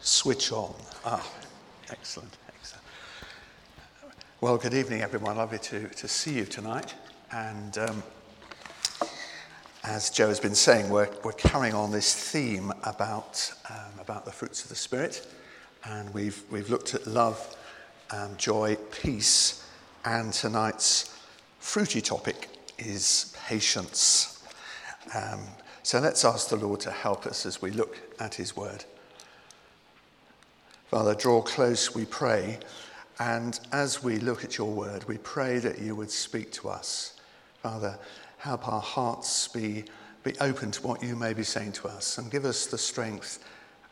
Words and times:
switch 0.00 0.52
on. 0.52 0.74
Ah, 1.04 1.26
excellent, 1.90 2.36
excellent. 2.48 2.84
Well, 4.40 4.56
good 4.56 4.74
evening, 4.74 5.02
everyone. 5.02 5.36
Lovely 5.36 5.58
to, 5.58 5.88
to 5.88 6.08
see 6.08 6.34
you 6.34 6.44
tonight. 6.44 6.94
And 7.32 7.76
um, 7.78 8.02
as 9.84 10.10
Joe 10.10 10.28
has 10.28 10.40
been 10.40 10.54
saying, 10.54 10.88
we're, 10.90 11.10
we're 11.22 11.32
carrying 11.32 11.74
on 11.74 11.90
this 11.90 12.14
theme 12.14 12.72
about, 12.84 13.52
um, 13.70 13.98
about 14.00 14.24
the 14.24 14.32
fruits 14.32 14.62
of 14.62 14.68
the 14.68 14.74
Spirit. 14.74 15.26
And 15.84 16.12
we've, 16.12 16.42
we've 16.50 16.70
looked 16.70 16.94
at 16.94 17.06
love, 17.06 17.56
um, 18.10 18.36
joy, 18.36 18.76
peace, 18.90 19.66
and 20.04 20.32
tonight's 20.32 21.18
fruity 21.58 22.00
topic 22.00 22.48
is 22.78 23.34
patience. 23.46 24.42
Um, 25.14 25.40
so 25.82 25.98
let's 25.98 26.24
ask 26.24 26.48
the 26.48 26.56
Lord 26.56 26.80
to 26.80 26.90
help 26.90 27.26
us 27.26 27.44
as 27.46 27.60
we 27.60 27.70
look 27.70 27.98
at 28.18 28.34
his 28.34 28.56
word. 28.56 28.84
Father, 30.90 31.14
draw 31.14 31.40
close, 31.40 31.94
we 31.94 32.04
pray. 32.04 32.58
And 33.20 33.60
as 33.70 34.02
we 34.02 34.16
look 34.16 34.42
at 34.42 34.58
your 34.58 34.72
word, 34.72 35.04
we 35.04 35.18
pray 35.18 35.60
that 35.60 35.78
you 35.78 35.94
would 35.94 36.10
speak 36.10 36.50
to 36.54 36.68
us. 36.68 37.14
Father, 37.62 37.96
help 38.38 38.66
our 38.66 38.80
hearts 38.80 39.46
be, 39.46 39.84
be 40.24 40.36
open 40.40 40.72
to 40.72 40.82
what 40.84 41.00
you 41.00 41.14
may 41.14 41.32
be 41.32 41.44
saying 41.44 41.70
to 41.74 41.86
us 41.86 42.18
and 42.18 42.28
give 42.28 42.44
us 42.44 42.66
the 42.66 42.76
strength 42.76 43.38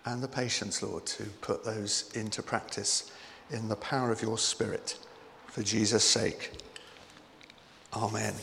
and 0.07 0.21
the 0.21 0.27
patience, 0.27 0.83
Lord, 0.83 1.07
to 1.07 1.23
put 1.41 1.65
those 1.65 2.11
into 2.17 2.43
practice 2.43 3.13
in 3.53 3.69
the 3.69 3.77
power 3.77 4.11
of 4.11 4.21
your 4.21 4.37
Spirit. 4.37 4.99
For 5.47 5.63
Jesus' 5.63 6.03
sake. 6.03 6.51
Amen. 7.95 8.35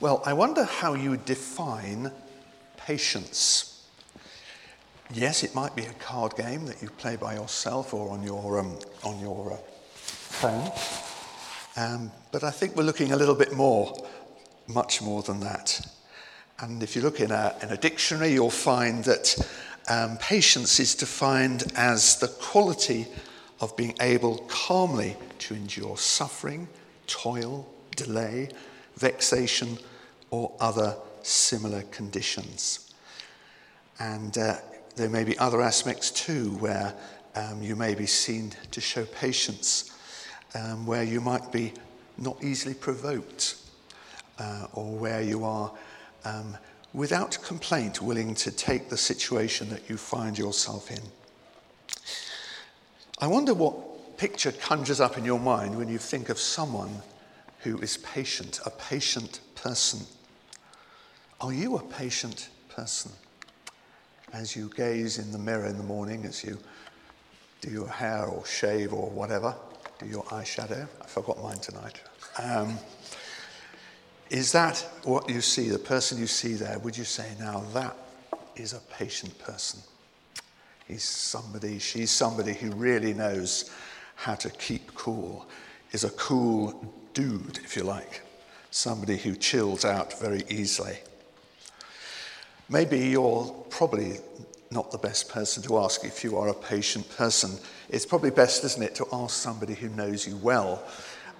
Well, 0.00 0.22
I 0.24 0.32
wonder 0.32 0.64
how 0.64 0.94
you 0.94 1.18
define 1.18 2.12
patience. 2.78 3.75
Yes, 5.12 5.44
it 5.44 5.54
might 5.54 5.76
be 5.76 5.84
a 5.84 5.92
card 5.94 6.34
game 6.34 6.66
that 6.66 6.82
you 6.82 6.90
play 6.90 7.14
by 7.14 7.34
yourself 7.34 7.94
or 7.94 8.10
on 8.10 8.24
your, 8.24 8.58
um, 8.58 8.76
on 9.04 9.20
your 9.20 9.52
uh, 9.52 9.56
phone. 9.94 10.72
Um, 11.76 12.10
but 12.32 12.42
I 12.42 12.50
think 12.50 12.74
we're 12.74 12.82
looking 12.82 13.12
a 13.12 13.16
little 13.16 13.36
bit 13.36 13.52
more, 13.52 13.96
much 14.66 15.00
more 15.00 15.22
than 15.22 15.38
that. 15.40 15.80
And 16.58 16.82
if 16.82 16.96
you 16.96 17.02
look 17.02 17.20
in 17.20 17.30
a, 17.30 17.54
in 17.62 17.68
a 17.68 17.76
dictionary, 17.76 18.32
you'll 18.32 18.50
find 18.50 19.04
that 19.04 19.48
um, 19.88 20.16
patience 20.18 20.80
is 20.80 20.96
defined 20.96 21.72
as 21.76 22.18
the 22.18 22.28
quality 22.28 23.06
of 23.60 23.76
being 23.76 23.94
able 24.00 24.38
calmly 24.48 25.16
to 25.38 25.54
endure 25.54 25.96
suffering, 25.96 26.66
toil, 27.06 27.68
delay, 27.94 28.48
vexation, 28.96 29.78
or 30.30 30.52
other 30.58 30.96
similar 31.22 31.82
conditions. 31.92 32.92
And 34.00 34.36
uh, 34.36 34.56
there 34.96 35.10
may 35.10 35.24
be 35.24 35.38
other 35.38 35.60
aspects 35.60 36.10
too 36.10 36.56
where 36.56 36.94
um, 37.34 37.62
you 37.62 37.76
may 37.76 37.94
be 37.94 38.06
seen 38.06 38.52
to 38.70 38.80
show 38.80 39.04
patience, 39.04 39.94
um, 40.54 40.86
where 40.86 41.02
you 41.02 41.20
might 41.20 41.52
be 41.52 41.74
not 42.16 42.42
easily 42.42 42.74
provoked, 42.74 43.56
uh, 44.38 44.66
or 44.72 44.96
where 44.96 45.20
you 45.20 45.44
are 45.44 45.70
um, 46.24 46.56
without 46.94 47.38
complaint 47.44 48.00
willing 48.00 48.34
to 48.34 48.50
take 48.50 48.88
the 48.88 48.96
situation 48.96 49.68
that 49.68 49.88
you 49.88 49.98
find 49.98 50.38
yourself 50.38 50.90
in. 50.90 51.02
I 53.18 53.26
wonder 53.26 53.52
what 53.52 54.16
picture 54.16 54.52
conjures 54.52 55.00
up 55.00 55.18
in 55.18 55.24
your 55.24 55.38
mind 55.38 55.76
when 55.76 55.88
you 55.88 55.98
think 55.98 56.30
of 56.30 56.38
someone 56.38 57.02
who 57.60 57.78
is 57.78 57.98
patient, 57.98 58.60
a 58.64 58.70
patient 58.70 59.40
person. 59.54 60.06
Are 61.40 61.52
you 61.52 61.76
a 61.76 61.82
patient 61.82 62.48
person? 62.70 63.12
As 64.32 64.56
you 64.56 64.70
gaze 64.76 65.18
in 65.18 65.30
the 65.30 65.38
mirror 65.38 65.66
in 65.66 65.76
the 65.76 65.84
morning, 65.84 66.24
as 66.24 66.44
you 66.44 66.58
do 67.60 67.70
your 67.70 67.88
hair 67.88 68.26
or 68.26 68.44
shave 68.44 68.92
or 68.92 69.08
whatever, 69.10 69.54
do 69.98 70.06
your 70.06 70.24
eyeshadow. 70.24 70.86
I 71.00 71.06
forgot 71.06 71.42
mine 71.42 71.58
tonight. 71.58 72.00
Um, 72.42 72.78
is 74.28 74.52
that 74.52 74.78
what 75.04 75.28
you 75.30 75.40
see, 75.40 75.68
the 75.68 75.78
person 75.78 76.18
you 76.18 76.26
see 76.26 76.54
there? 76.54 76.78
Would 76.80 76.96
you 76.98 77.04
say, 77.04 77.32
now 77.38 77.60
that 77.72 77.96
is 78.56 78.72
a 78.72 78.80
patient 78.92 79.38
person? 79.38 79.80
He's 80.88 81.04
somebody, 81.04 81.78
she's 81.78 82.10
somebody 82.10 82.52
who 82.52 82.70
really 82.72 83.14
knows 83.14 83.70
how 84.16 84.34
to 84.34 84.50
keep 84.50 84.94
cool, 84.94 85.46
is 85.92 86.04
a 86.04 86.10
cool 86.10 86.92
dude, 87.14 87.58
if 87.64 87.76
you 87.76 87.84
like, 87.84 88.22
somebody 88.70 89.16
who 89.16 89.34
chills 89.36 89.84
out 89.84 90.18
very 90.20 90.42
easily. 90.48 90.98
Maybe 92.68 92.98
you're 92.98 93.44
probably 93.70 94.18
not 94.70 94.90
the 94.90 94.98
best 94.98 95.28
person 95.28 95.62
to 95.64 95.78
ask 95.78 96.04
if 96.04 96.24
you 96.24 96.36
are 96.36 96.48
a 96.48 96.54
patient 96.54 97.08
person. 97.16 97.58
It's 97.88 98.04
probably 98.04 98.30
best, 98.30 98.64
isn't 98.64 98.82
it, 98.82 98.94
to 98.96 99.06
ask 99.12 99.36
somebody 99.36 99.74
who 99.74 99.88
knows 99.90 100.26
you 100.26 100.36
well, 100.38 100.82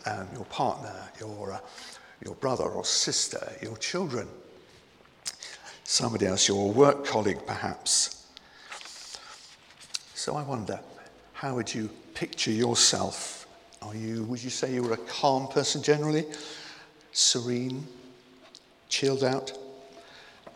um, 0.06 0.28
your 0.34 0.44
partner, 0.44 0.94
your, 1.18 1.52
uh, 1.52 1.58
your 2.24 2.34
brother 2.36 2.64
or 2.64 2.84
sister, 2.84 3.52
your 3.60 3.76
children, 3.78 4.28
somebody 5.84 6.26
else, 6.26 6.46
your 6.46 6.70
work 6.72 7.04
colleague 7.04 7.44
perhaps. 7.46 8.26
So 10.14 10.36
I 10.36 10.42
wonder, 10.42 10.80
how 11.32 11.56
would 11.56 11.74
you 11.74 11.90
picture 12.14 12.52
yourself 12.52 13.36
are 13.82 13.94
you, 13.94 14.24
would 14.24 14.42
you 14.42 14.50
say 14.50 14.74
you 14.74 14.82
were 14.82 14.94
a 14.94 14.96
calm 14.96 15.46
person 15.46 15.82
generally? 15.82 16.24
Serene? 17.12 17.86
Chilled 18.88 19.22
out? 19.22 19.52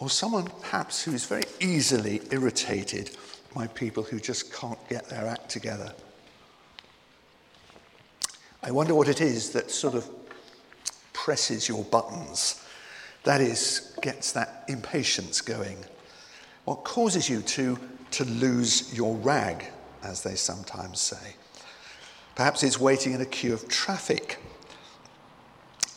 Or 0.00 0.08
someone 0.08 0.46
perhaps 0.62 1.02
who's 1.02 1.26
very 1.26 1.44
easily 1.60 2.22
irritated 2.30 3.10
by 3.54 3.66
people 3.66 4.02
who 4.02 4.18
just 4.18 4.52
can't 4.52 4.88
get 4.88 5.08
their 5.08 5.26
act 5.26 5.50
together? 5.50 5.92
I 8.62 8.70
wonder 8.70 8.94
what 8.94 9.08
it 9.08 9.20
is 9.20 9.50
that 9.50 9.70
sort 9.70 9.94
of 9.94 10.08
presses 11.12 11.68
your 11.68 11.84
buttons. 11.84 12.64
That 13.24 13.42
is, 13.42 13.94
gets 14.00 14.32
that 14.32 14.64
impatience 14.68 15.42
going. 15.42 15.84
What 16.64 16.84
causes 16.84 17.28
you 17.28 17.42
to, 17.42 17.78
to 18.12 18.24
lose 18.24 18.94
your 18.94 19.14
rag, 19.16 19.66
as 20.02 20.22
they 20.22 20.34
sometimes 20.34 20.98
say? 21.00 21.34
Perhaps 22.36 22.62
it's 22.62 22.80
waiting 22.80 23.12
in 23.12 23.20
a 23.20 23.26
queue 23.26 23.52
of 23.52 23.68
traffic 23.68 24.38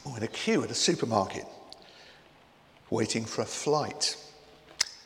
or 0.04 0.18
in 0.18 0.24
a 0.24 0.28
queue 0.28 0.62
at 0.64 0.72
a 0.72 0.76
supermarket, 0.76 1.46
waiting 2.94 3.26
for 3.26 3.42
a 3.42 3.46
flight 3.46 4.16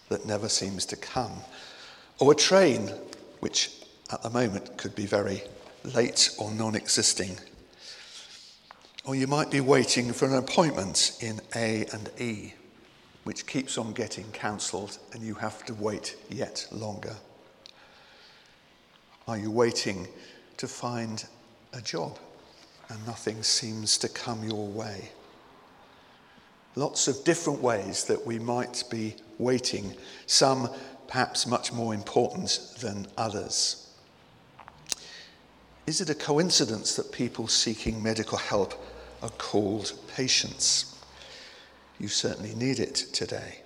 that 0.09 0.25
never 0.25 0.49
seems 0.49 0.85
to 0.85 0.95
come, 0.95 1.31
or 2.19 2.31
a 2.31 2.35
train 2.35 2.91
which 3.39 3.71
at 4.11 4.21
the 4.21 4.29
moment 4.29 4.77
could 4.77 4.93
be 4.95 5.05
very 5.05 5.41
late 5.83 6.29
or 6.37 6.51
non 6.51 6.75
existing. 6.75 7.37
Or 9.05 9.15
you 9.15 9.25
might 9.25 9.49
be 9.49 9.61
waiting 9.61 10.11
for 10.11 10.25
an 10.25 10.35
appointment 10.35 11.17
in 11.21 11.39
A 11.55 11.85
and 11.93 12.11
E, 12.19 12.53
which 13.23 13.47
keeps 13.47 13.77
on 13.77 13.93
getting 13.93 14.29
cancelled 14.31 14.97
and 15.13 15.23
you 15.23 15.35
have 15.35 15.65
to 15.65 15.73
wait 15.73 16.17
yet 16.29 16.67
longer. 16.71 17.15
Are 19.27 19.37
you 19.37 19.49
waiting 19.49 20.07
to 20.57 20.67
find 20.67 21.25
a 21.73 21.81
job 21.81 22.17
and 22.89 23.05
nothing 23.05 23.43
seems 23.43 23.97
to 23.99 24.09
come 24.09 24.43
your 24.43 24.67
way. 24.67 25.09
Lots 26.77 27.07
of 27.07 27.23
different 27.23 27.59
ways 27.59 28.03
that 28.03 28.23
we 28.23 28.37
might 28.37 28.83
be 28.91 29.15
waiting, 29.39 29.95
some 30.27 30.69
perhaps 31.07 31.47
much 31.47 31.73
more 31.73 31.91
important 31.91 32.75
than 32.79 33.07
others. 33.17 33.89
Is 35.87 36.01
it 36.01 36.11
a 36.11 36.13
coincidence 36.13 36.95
that 36.95 37.11
people 37.11 37.47
seeking 37.47 38.03
medical 38.03 38.37
help 38.37 38.75
are 39.23 39.31
called 39.39 39.91
patients? 40.15 41.01
You 41.97 42.09
certainly 42.09 42.53
need 42.53 42.77
it 42.77 42.93
today. 43.11 43.61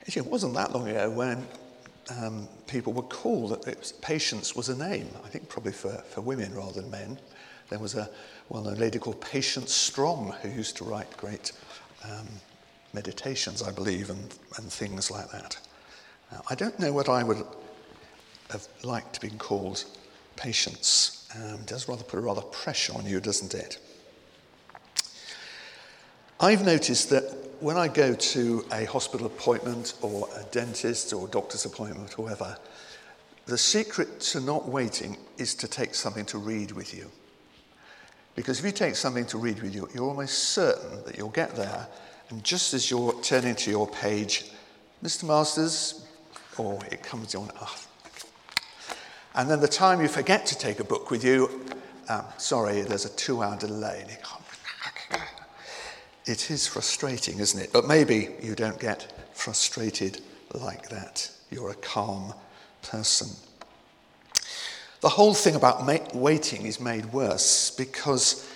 Actually, 0.00 0.26
It 0.26 0.32
wasn't 0.32 0.54
that 0.54 0.72
long 0.72 0.88
ago 0.88 1.08
when 1.08 1.46
um, 2.18 2.48
people 2.66 2.92
were 2.92 3.02
cool 3.02 3.46
that 3.46 3.64
was, 3.78 3.92
Patience 3.92 4.56
was 4.56 4.70
a 4.70 4.76
name, 4.76 5.06
I 5.24 5.28
think 5.28 5.48
probably 5.48 5.70
for, 5.70 6.02
for 6.10 6.20
women 6.20 6.52
rather 6.52 6.80
than 6.80 6.90
men. 6.90 7.20
There 7.72 7.78
was 7.78 7.94
a 7.94 8.10
well-known 8.50 8.74
lady 8.74 8.98
called 8.98 9.18
Patience 9.22 9.72
Strong 9.72 10.34
who 10.42 10.50
used 10.50 10.76
to 10.76 10.84
write 10.84 11.16
great 11.16 11.52
um, 12.04 12.28
meditations, 12.92 13.62
I 13.62 13.72
believe, 13.72 14.10
and, 14.10 14.34
and 14.58 14.70
things 14.70 15.10
like 15.10 15.30
that. 15.30 15.56
I 16.50 16.54
don't 16.54 16.78
know 16.78 16.92
what 16.92 17.08
I 17.08 17.22
would 17.22 17.42
have 18.50 18.68
liked 18.82 19.14
to 19.14 19.20
be 19.22 19.30
called 19.30 19.86
patience. 20.36 21.26
Um, 21.34 21.60
it 21.60 21.66
does 21.66 21.88
rather 21.88 22.04
put 22.04 22.18
a 22.18 22.20
rather 22.20 22.42
pressure 22.42 22.92
on 22.92 23.06
you, 23.06 23.20
doesn't 23.20 23.54
it? 23.54 23.78
I've 26.40 26.66
noticed 26.66 27.08
that 27.08 27.22
when 27.60 27.78
I 27.78 27.88
go 27.88 28.14
to 28.14 28.66
a 28.70 28.84
hospital 28.84 29.26
appointment 29.26 29.94
or 30.02 30.28
a 30.36 30.44
dentist 30.50 31.14
or 31.14 31.26
doctor's 31.26 31.64
appointment 31.64 32.18
or 32.18 32.24
whatever, 32.24 32.54
the 33.46 33.56
secret 33.56 34.20
to 34.20 34.40
not 34.40 34.68
waiting 34.68 35.16
is 35.38 35.54
to 35.54 35.66
take 35.66 35.94
something 35.94 36.26
to 36.26 36.36
read 36.36 36.72
with 36.72 36.92
you. 36.92 37.10
Because 38.34 38.58
if 38.58 38.64
you 38.64 38.72
take 38.72 38.96
something 38.96 39.26
to 39.26 39.38
read 39.38 39.62
with 39.62 39.74
you, 39.74 39.88
you're 39.94 40.04
almost 40.04 40.38
certain 40.38 41.04
that 41.04 41.18
you'll 41.18 41.28
get 41.30 41.54
there, 41.54 41.86
and 42.30 42.42
just 42.42 42.72
as 42.72 42.90
you're 42.90 43.12
turning 43.22 43.54
to 43.56 43.70
your 43.70 43.86
page, 43.86 44.50
Mr. 45.04 45.24
Masters, 45.24 46.06
or 46.56 46.78
it 46.90 47.02
comes 47.02 47.34
on. 47.34 47.50
Oh. 47.60 47.76
And 49.34 49.50
then 49.50 49.60
the 49.60 49.68
time 49.68 50.00
you 50.00 50.08
forget 50.08 50.46
to 50.46 50.58
take 50.58 50.80
a 50.80 50.84
book 50.84 51.10
with 51.10 51.24
you, 51.24 51.66
um, 52.08 52.24
sorry, 52.38 52.82
there's 52.82 53.04
a 53.04 53.16
two 53.16 53.42
hour 53.42 53.56
delay. 53.58 54.04
It 56.24 56.50
is 56.50 56.66
frustrating, 56.68 57.40
isn't 57.40 57.60
it? 57.60 57.72
But 57.72 57.86
maybe 57.86 58.28
you 58.40 58.54
don't 58.54 58.78
get 58.78 59.12
frustrated 59.32 60.20
like 60.54 60.88
that. 60.90 61.28
You're 61.50 61.70
a 61.70 61.76
calm 61.76 62.32
person. 62.82 63.28
The 65.02 65.08
whole 65.08 65.34
thing 65.34 65.56
about 65.56 65.84
waiting 66.14 66.64
is 66.64 66.78
made 66.78 67.06
worse 67.06 67.72
because 67.72 68.48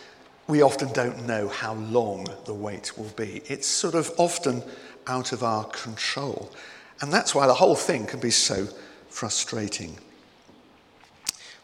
we 0.46 0.62
often 0.62 0.92
don't 0.92 1.26
know 1.26 1.48
how 1.48 1.74
long 1.74 2.28
the 2.44 2.54
wait 2.54 2.96
will 2.96 3.12
be. 3.16 3.42
It's 3.46 3.66
sort 3.66 3.96
of 3.96 4.12
often 4.16 4.62
out 5.08 5.32
of 5.32 5.42
our 5.42 5.64
control. 5.64 6.52
And 7.00 7.12
that's 7.12 7.34
why 7.34 7.48
the 7.48 7.54
whole 7.54 7.74
thing 7.74 8.06
can 8.06 8.20
be 8.20 8.30
so 8.30 8.68
frustrating. 9.10 9.98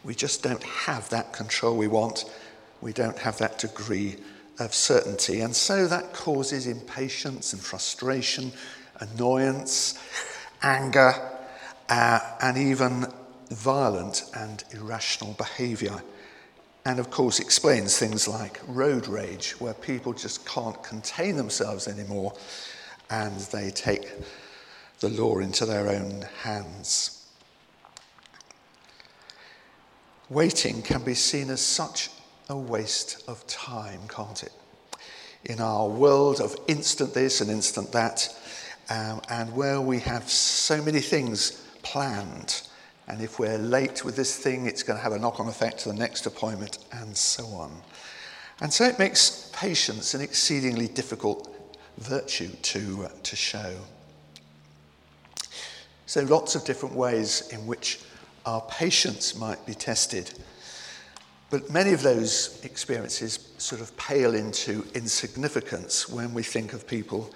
We 0.03 0.17
just 0.17 0.43
don't 0.43 0.65
have 0.65 1.09
that 1.11 1.33
control 1.33 1.77
we 1.77 1.87
want. 1.87 2.25
We 2.81 2.93
don't 2.93 3.19
have 3.19 3.39
that 3.39 3.61
degree 3.61 4.17
of 4.59 4.75
certainty. 4.75 5.43
And 5.43 5.55
so 5.55 5.87
that 5.87 6.13
causes 6.13 6.67
impatience 6.67 7.53
and 7.53 7.63
frustration, 7.63 8.51
annoyance, 8.99 9.97
anger, 10.61 11.15
uh, 11.89 12.19
and 12.41 12.59
even 12.59 13.07
violent 13.53 14.25
and 14.37 14.65
irrational 14.73 15.35
behavior. 15.35 16.03
And 16.85 16.99
of 16.99 17.11
course, 17.11 17.39
explains 17.39 17.99
things 17.99 18.27
like 18.27 18.61
road 18.67 19.07
rage, 19.07 19.53
where 19.61 19.75
people 19.75 20.13
just 20.13 20.45
can't 20.47 20.83
contain 20.83 21.37
themselves 21.37 21.87
anymore 21.87 22.35
and 23.11 23.39
they 23.53 23.71
take 23.71 24.11
the 25.01 25.09
law 25.11 25.39
into 25.39 25.67
their 25.67 25.89
own 25.89 26.25
hands. 26.43 27.27
Waiting 30.29 30.81
can 30.83 31.03
be 31.03 31.15
seen 31.15 31.51
as 31.51 31.61
such 31.61 32.09
a 32.49 32.57
waste 32.57 33.23
of 33.29 33.47
time, 33.47 34.01
can't 34.09 34.43
it? 34.43 34.53
In 35.45 35.61
our 35.61 35.89
world 35.89 36.41
of 36.41 36.57
instant 36.69 37.13
this 37.13 37.41
and 37.41 37.51
instant 37.51 37.93
that, 37.93 38.35
um, 38.89 39.21
and 39.29 39.55
where 39.55 39.81
we 39.81 39.99
have 40.01 40.31
so 40.31 40.81
many 40.83 41.01
things 41.01 41.63
planned, 41.83 42.63
and 43.09 43.21
if 43.21 43.39
we're 43.39 43.59
late 43.59 44.05
with 44.05 44.17
this 44.17 44.37
thing, 44.37 44.67
it's 44.67 44.83
going 44.83 44.99
to 44.99 45.03
have 45.03 45.13
a 45.13 45.19
knock 45.19 45.41
on 45.41 45.49
effect 45.49 45.81
to 45.81 45.89
the 45.89 45.95
next 45.95 46.27
appointment, 46.27 46.79
and 46.93 47.17
so 47.17 47.45
on. 47.47 47.83
And 48.61 48.73
so 48.73 48.85
it 48.85 48.99
makes 48.99 49.51
patience 49.53 50.15
an 50.15 50.21
exceedingly 50.21 50.89
difficult 50.89 51.53
virtue 51.99 52.49
to, 52.49 53.05
uh, 53.05 53.09
to 53.25 53.37
show. 53.37 53.77
So, 56.07 56.23
lots 56.23 56.55
of 56.55 56.65
different 56.65 56.95
ways 56.95 57.49
in 57.53 57.67
which 57.67 58.01
our 58.45 58.61
patience 58.63 59.35
might 59.35 59.65
be 59.67 59.75
tested. 59.75 60.33
But 61.51 61.71
many 61.71 61.93
of 61.93 62.03
those 62.03 62.61
experiences 62.65 63.51
sort 63.59 63.81
of 63.81 63.97
pale 63.97 64.35
into 64.35 64.87
insignificance 64.95 66.09
when 66.09 66.33
we 66.33 66.43
think 66.43 66.73
of 66.73 66.87
people 66.87 67.31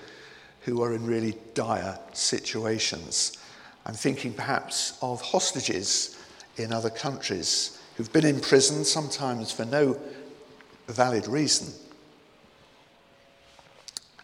who 0.62 0.82
are 0.82 0.94
in 0.94 1.06
really 1.06 1.36
dire 1.54 1.98
situations. 2.12 3.38
I'm 3.86 3.94
thinking 3.94 4.34
perhaps 4.34 4.98
of 5.00 5.22
hostages 5.22 6.18
in 6.58 6.72
other 6.72 6.90
countries 6.90 7.80
who've 7.96 8.12
been 8.12 8.26
in 8.26 8.40
prison, 8.40 8.84
sometimes 8.84 9.50
for 9.50 9.64
no 9.64 9.98
valid 10.88 11.26
reason. 11.26 11.72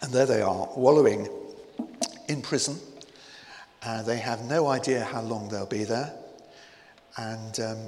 And 0.02 0.12
there 0.12 0.26
they 0.26 0.42
are, 0.42 0.68
wallowing 0.76 1.28
in 2.28 2.42
prison 2.42 2.78
uh, 3.84 4.02
they 4.02 4.18
have 4.18 4.44
no 4.44 4.68
idea 4.68 5.02
how 5.02 5.20
long 5.22 5.48
they'll 5.48 5.66
be 5.66 5.84
there, 5.84 6.12
and 7.16 7.58
um, 7.58 7.78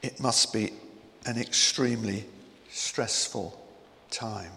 it 0.00 0.20
must 0.20 0.52
be 0.52 0.72
an 1.26 1.36
extremely 1.38 2.24
stressful 2.70 3.60
time. 4.10 4.52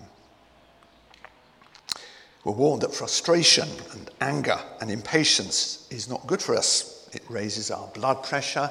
We're 2.46 2.54
warned 2.54 2.84
that 2.84 2.94
frustration 2.94 3.68
and 3.92 4.10
anger 4.22 4.60
and 4.80 4.92
impatience 4.92 5.88
is 5.90 6.08
not 6.08 6.26
good 6.28 6.42
for 6.42 6.56
us. 6.56 7.10
It 7.12 7.24
raises 7.28 7.72
our 7.72 7.88
blood 7.88 8.24
pressure 8.24 8.70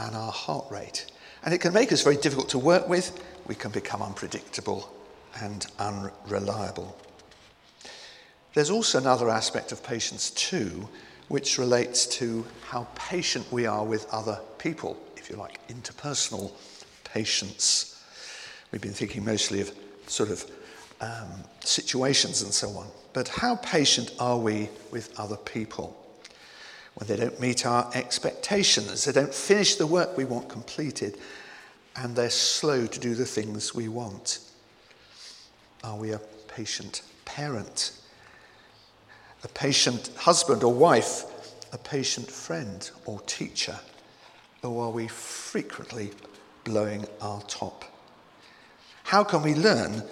and 0.00 0.16
our 0.16 0.32
heart 0.32 0.66
rate. 0.68 1.06
And 1.44 1.54
it 1.54 1.58
can 1.58 1.72
make 1.72 1.92
us 1.92 2.02
very 2.02 2.16
difficult 2.16 2.48
to 2.50 2.58
work 2.58 2.88
with. 2.88 3.22
We 3.46 3.54
can 3.54 3.70
become 3.70 4.02
unpredictable 4.02 4.92
and 5.40 5.64
unreliable. 5.78 6.96
There's 8.54 8.70
also 8.70 8.98
another 8.98 9.30
aspect 9.30 9.70
of 9.70 9.84
patience, 9.84 10.30
too, 10.30 10.88
which 11.28 11.58
relates 11.58 12.04
to 12.18 12.44
how 12.62 12.88
patient 12.96 13.46
we 13.52 13.64
are 13.64 13.84
with 13.84 14.06
other 14.10 14.40
people, 14.58 14.98
if 15.16 15.30
you 15.30 15.36
like, 15.36 15.64
interpersonal 15.68 16.50
patience. 17.04 18.02
We've 18.72 18.82
been 18.82 18.92
thinking 18.92 19.24
mostly 19.24 19.60
of 19.60 19.72
sort 20.08 20.30
of 20.30 20.44
um, 21.02 21.44
situations 21.60 22.40
and 22.40 22.52
so 22.52 22.70
on. 22.70 22.86
But 23.12 23.28
how 23.28 23.56
patient 23.56 24.12
are 24.18 24.38
we 24.38 24.70
with 24.90 25.18
other 25.20 25.36
people? 25.36 25.94
When 26.94 27.06
they 27.06 27.16
don't 27.16 27.38
meet 27.40 27.66
our 27.66 27.90
expectations, 27.94 29.04
they 29.04 29.12
don't 29.12 29.34
finish 29.34 29.74
the 29.74 29.86
work 29.86 30.16
we 30.16 30.24
want 30.24 30.48
completed, 30.48 31.18
and 31.96 32.16
they're 32.16 32.30
slow 32.30 32.86
to 32.86 33.00
do 33.00 33.14
the 33.14 33.26
things 33.26 33.74
we 33.74 33.88
want. 33.88 34.38
Are 35.84 35.96
we 35.96 36.12
a 36.12 36.20
patient 36.48 37.02
parent? 37.26 37.92
a 39.44 39.48
patient 39.48 40.10
husband 40.16 40.62
or 40.62 40.72
wife, 40.72 41.24
a 41.72 41.78
patient 41.78 42.30
friend 42.30 42.90
or 43.06 43.20
teacher? 43.22 43.78
Or 44.62 44.84
are 44.84 44.90
we 44.90 45.08
frequently 45.08 46.10
blowing 46.64 47.06
our 47.20 47.42
top? 47.42 47.84
How 49.04 49.24
can 49.24 49.42
we 49.42 49.54
learn 49.54 50.02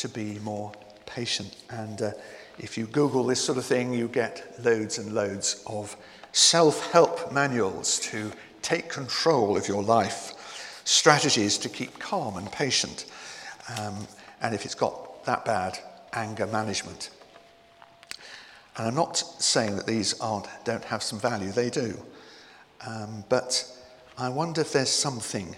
to 0.00 0.08
be 0.08 0.38
more 0.40 0.72
patient? 1.06 1.56
And 1.70 2.02
uh, 2.02 2.10
if 2.58 2.76
you 2.76 2.86
Google 2.86 3.24
this 3.24 3.42
sort 3.42 3.58
of 3.58 3.64
thing, 3.64 3.92
you 3.92 4.08
get 4.08 4.54
loads 4.64 4.98
and 4.98 5.14
loads 5.14 5.62
of 5.66 5.96
self 6.32 6.90
help 6.92 7.32
manuals 7.32 7.98
to 8.00 8.30
take 8.62 8.88
control 8.88 9.56
of 9.56 9.68
your 9.68 9.82
life, 9.82 10.82
strategies 10.84 11.58
to 11.58 11.68
keep 11.68 11.98
calm 11.98 12.36
and 12.36 12.50
patient. 12.52 13.06
Um, 13.78 14.06
and 14.42 14.54
if 14.54 14.64
it's 14.64 14.74
got 14.74 15.24
that 15.24 15.44
bad, 15.44 15.78
anger 16.12 16.46
management. 16.46 17.10
And 18.76 18.88
I'm 18.88 18.94
not 18.94 19.16
saying 19.16 19.76
that 19.76 19.86
these 19.86 20.18
aren't, 20.20 20.46
don't 20.64 20.84
have 20.84 21.02
some 21.02 21.18
value, 21.18 21.50
they 21.50 21.70
do. 21.70 22.00
Um, 22.86 23.24
but 23.28 23.66
I 24.16 24.28
wonder 24.28 24.60
if 24.60 24.72
there's 24.72 24.90
something 24.90 25.54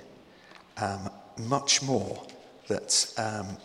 um, 0.78 1.10
much 1.38 1.82
more 1.82 2.22
that's 2.68 3.18
um, 3.18 3.56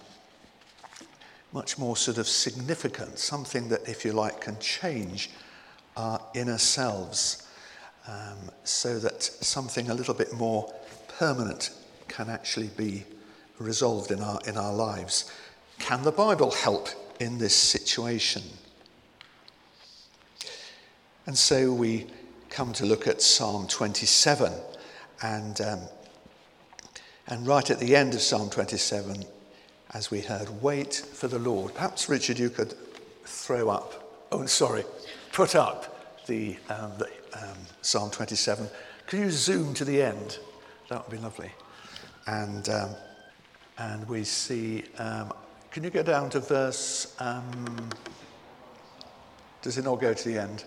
much 1.53 1.77
more 1.77 1.95
sort 1.95 2.17
of 2.17 2.27
significant, 2.27 3.19
something 3.19 3.69
that, 3.69 3.87
if 3.87 4.03
you 4.03 4.13
like, 4.13 4.41
can 4.41 4.57
change 4.59 5.29
our 5.95 6.21
inner 6.35 6.57
selves 6.57 7.47
um, 8.07 8.37
so 8.63 8.99
that 8.99 9.23
something 9.23 9.89
a 9.89 9.93
little 9.93 10.13
bit 10.13 10.33
more 10.33 10.71
permanent 11.17 11.71
can 12.07 12.29
actually 12.29 12.67
be 12.77 13.03
resolved 13.59 14.11
in 14.11 14.21
our, 14.21 14.39
in 14.47 14.57
our 14.57 14.73
lives. 14.73 15.31
Can 15.79 16.03
the 16.03 16.11
Bible 16.11 16.51
help 16.51 16.89
in 17.19 17.37
this 17.37 17.55
situation? 17.55 18.43
And 21.25 21.37
so 21.37 21.73
we 21.73 22.07
come 22.49 22.71
to 22.73 22.85
look 22.85 23.07
at 23.07 23.21
Psalm 23.21 23.67
27. 23.67 24.53
And, 25.21 25.59
um, 25.59 25.79
and 27.27 27.45
right 27.45 27.69
at 27.69 27.79
the 27.79 27.95
end 27.95 28.13
of 28.13 28.21
Psalm 28.21 28.49
27, 28.49 29.25
as 29.93 30.11
we 30.11 30.21
heard, 30.21 30.61
wait 30.61 30.95
for 30.95 31.27
the 31.27 31.39
Lord. 31.39 31.73
Perhaps, 31.73 32.09
Richard, 32.09 32.39
you 32.39 32.49
could 32.49 32.73
throw 33.25 33.69
up, 33.69 34.27
oh, 34.31 34.45
sorry, 34.45 34.83
put 35.31 35.55
up 35.55 36.25
the, 36.27 36.57
um, 36.69 36.91
the 36.97 37.09
um, 37.33 37.57
Psalm 37.81 38.09
27. 38.09 38.67
Could 39.07 39.19
you 39.19 39.31
zoom 39.31 39.73
to 39.75 39.85
the 39.85 40.01
end? 40.01 40.39
That 40.89 41.03
would 41.03 41.17
be 41.17 41.21
lovely. 41.21 41.51
And, 42.25 42.67
um, 42.69 42.89
and 43.77 44.07
we 44.09 44.23
see, 44.23 44.83
um, 44.97 45.31
can 45.71 45.83
you 45.83 45.89
go 45.89 46.03
down 46.03 46.29
to 46.31 46.39
verse, 46.39 47.15
um, 47.19 47.89
does 49.61 49.77
it 49.77 49.85
not 49.85 50.01
go 50.01 50.13
to 50.13 50.29
the 50.29 50.37
end? 50.37 50.65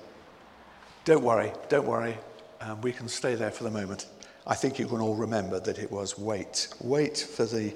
Don't 1.04 1.22
worry, 1.22 1.52
don't 1.68 1.86
worry. 1.86 2.16
Um, 2.60 2.80
we 2.82 2.92
can 2.92 3.08
stay 3.08 3.34
there 3.34 3.50
for 3.50 3.64
the 3.64 3.70
moment. 3.70 4.06
I 4.46 4.54
think 4.54 4.78
you 4.78 4.86
can 4.86 5.00
all 5.00 5.14
remember 5.14 5.60
that 5.60 5.78
it 5.78 5.90
was 5.90 6.18
wait. 6.18 6.68
Wait 6.80 7.18
for 7.18 7.44
the, 7.44 7.74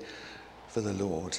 for 0.75 0.81
the 0.81 0.93
Lord. 0.93 1.39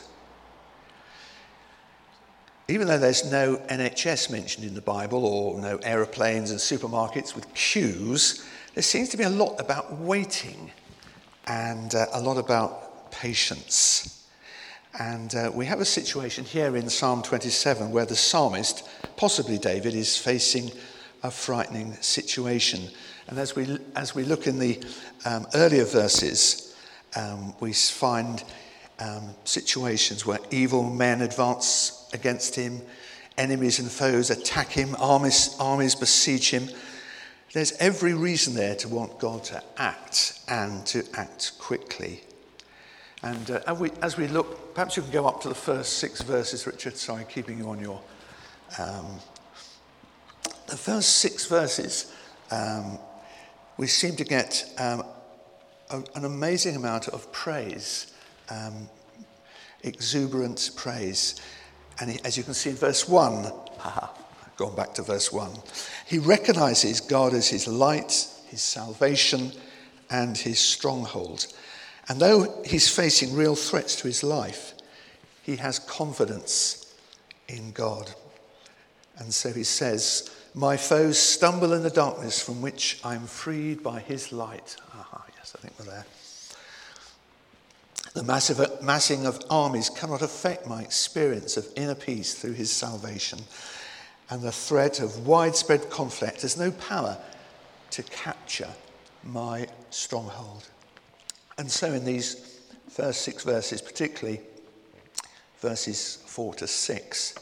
Even 2.70 2.88
though 2.88 2.98
there's 2.98 3.30
no 3.30 3.58
NHS 3.70 4.32
mentioned 4.32 4.66
in 4.66 4.74
the 4.74 4.82
Bible 4.82 5.26
or 5.26 5.60
no 5.60 5.76
aeroplanes 5.84 6.52
and 6.52 6.60
supermarkets 6.60 7.36
with 7.36 7.54
queues, 7.54 8.46
there 8.76 8.82
seems 8.82 9.10
to 9.10 9.18
be 9.18 9.26
a 9.26 9.30
lot 9.30 9.60
about 9.60 9.98
waiting 9.98 10.72
and 11.48 11.94
uh, 11.94 12.06
a 12.14 12.22
lot 12.22 12.38
about 12.38 13.12
patience. 13.12 14.26
And 14.98 15.36
uh, 15.36 15.52
we 15.54 15.66
have 15.66 15.82
a 15.82 15.86
situation 15.86 16.46
here 16.46 16.78
in 16.78 16.90
Psalm 16.90 17.22
27 17.22 17.92
where 17.92 18.06
the 18.06 18.16
psalmist, 18.16 18.88
possibly 19.18 19.58
David, 19.58 19.96
is 19.96 20.18
facing 20.18 20.72
a 21.24 21.30
frightening 21.30 21.92
situation. 21.96 22.90
And 23.28 23.38
as 23.38 23.54
we, 23.54 23.80
as 23.98 24.16
we 24.16 24.24
look 24.24 24.48
in 24.48 24.60
the 24.60 24.82
um, 25.26 25.46
earlier 25.56 25.84
verses, 25.84 26.74
um, 27.18 27.54
we 27.60 27.74
find 27.74 28.42
um, 29.00 29.36
situations 29.44 30.26
where 30.26 30.40
evil 30.52 30.84
men 30.84 31.22
advance 31.22 32.10
against 32.14 32.56
him, 32.56 32.82
enemies 33.38 33.80
and 33.80 33.92
foes 33.92 34.30
attack 34.30 34.70
him, 34.70 34.96
armies, 35.00 35.56
armies 35.60 35.96
besiege 35.96 36.50
him. 36.50 36.70
There's 37.54 37.74
every 37.74 38.14
reason 38.14 38.54
there 38.54 38.76
to 38.76 38.88
want 38.88 39.20
God 39.20 39.44
to 39.46 39.64
act 39.78 40.40
and 40.48 40.86
to 40.88 41.04
act 41.14 41.54
quickly. 41.60 42.22
And 43.24 43.50
uh, 43.50 43.62
as, 43.66 43.80
we, 43.80 43.92
as 44.02 44.18
we 44.18 44.28
look, 44.28 44.76
perhaps 44.76 44.98
you 44.98 45.04
can 45.04 45.12
go 45.12 45.26
up 45.26 45.42
to 45.42 45.50
the 45.50 45.56
first 45.56 45.94
six 46.00 46.22
verses, 46.22 46.68
Richard. 46.68 46.96
Sorry, 46.98 47.26
keeping 47.28 47.58
you 47.58 47.70
on 47.70 47.80
your. 47.80 48.02
Um, 48.78 49.20
the 50.68 50.78
first 50.78 51.18
six 51.18 51.46
verses, 51.46 52.14
um, 52.52 53.00
we 53.78 53.88
seem 53.88 54.16
to 54.18 54.24
get 54.24 54.70
um, 54.78 55.04
a, 55.90 56.04
an 56.16 56.26
amazing 56.26 56.76
amount 56.76 57.08
of 57.08 57.32
praise, 57.32 58.14
um, 58.50 58.90
exuberant 59.84 60.72
praise. 60.76 61.40
And 62.00 62.20
as 62.26 62.38
you 62.38 62.44
can 62.44 62.54
see 62.54 62.72
in 62.72 62.76
verse 62.76 63.08
1, 63.08 63.44
haha, 63.78 64.08
going 64.58 64.76
back 64.76 64.94
to 64.96 65.04
verse 65.04 65.32
1, 65.32 65.52
he 66.08 66.20
recognizes 66.20 67.02
God 67.02 67.34
as 67.34 67.50
his 67.50 67.68
light, 67.68 68.28
his 68.48 68.62
salvation, 68.62 69.52
and 70.10 70.38
his 70.38 70.60
stronghold. 70.60 71.48
And 72.08 72.20
though 72.20 72.62
he's 72.66 72.94
facing 72.94 73.36
real 73.36 73.56
threats 73.56 73.96
to 73.98 74.08
his 74.08 74.24
life, 74.24 74.74
he 75.42 75.56
has 75.58 75.80
confidence 75.80 76.94
in 77.48 77.72
God. 77.72 78.14
And 79.18 79.34
so 79.34 79.52
he 79.52 79.64
says, 79.64 80.30
My 80.54 80.78
foes 80.78 81.18
stumble 81.18 81.74
in 81.74 81.84
the 81.84 81.90
darkness 81.90 82.42
from 82.42 82.62
which 82.62 83.00
I'm 83.04 83.26
freed 83.26 83.82
by 83.82 84.00
his 84.00 84.32
light. 84.32 84.76
Aha, 84.94 85.26
yes, 85.38 85.56
I 85.56 85.62
think 85.62 85.74
we're 85.80 85.92
there. 85.92 86.06
The 88.16 88.24
massive 88.24 88.62
uh, 88.62 88.70
massing 88.82 89.26
of 89.26 89.42
armies 89.50 89.90
cannot 89.90 90.22
affect 90.22 90.66
my 90.66 90.82
experience 90.82 91.58
of 91.58 91.68
inner 91.76 91.96
peace 91.96 92.34
through 92.34 92.54
his 92.54 92.72
salvation. 92.72 93.40
And 94.30 94.42
the 94.42 94.54
threat 94.54 95.02
of 95.02 95.28
widespread 95.28 95.90
conflict 95.90 96.44
has 96.44 96.58
no 96.58 96.72
power 96.72 97.18
to 97.92 98.04
capture 98.04 98.70
my 99.22 99.68
stronghold. 99.90 100.70
And 101.58 101.70
so, 101.70 101.92
in 101.92 102.06
these 102.06 102.62
first 102.90 103.22
six 103.22 103.44
verses, 103.44 103.82
particularly 103.82 104.40
verses 105.60 106.24
four 106.26 106.54
to 106.56 106.68
six, 106.68 107.36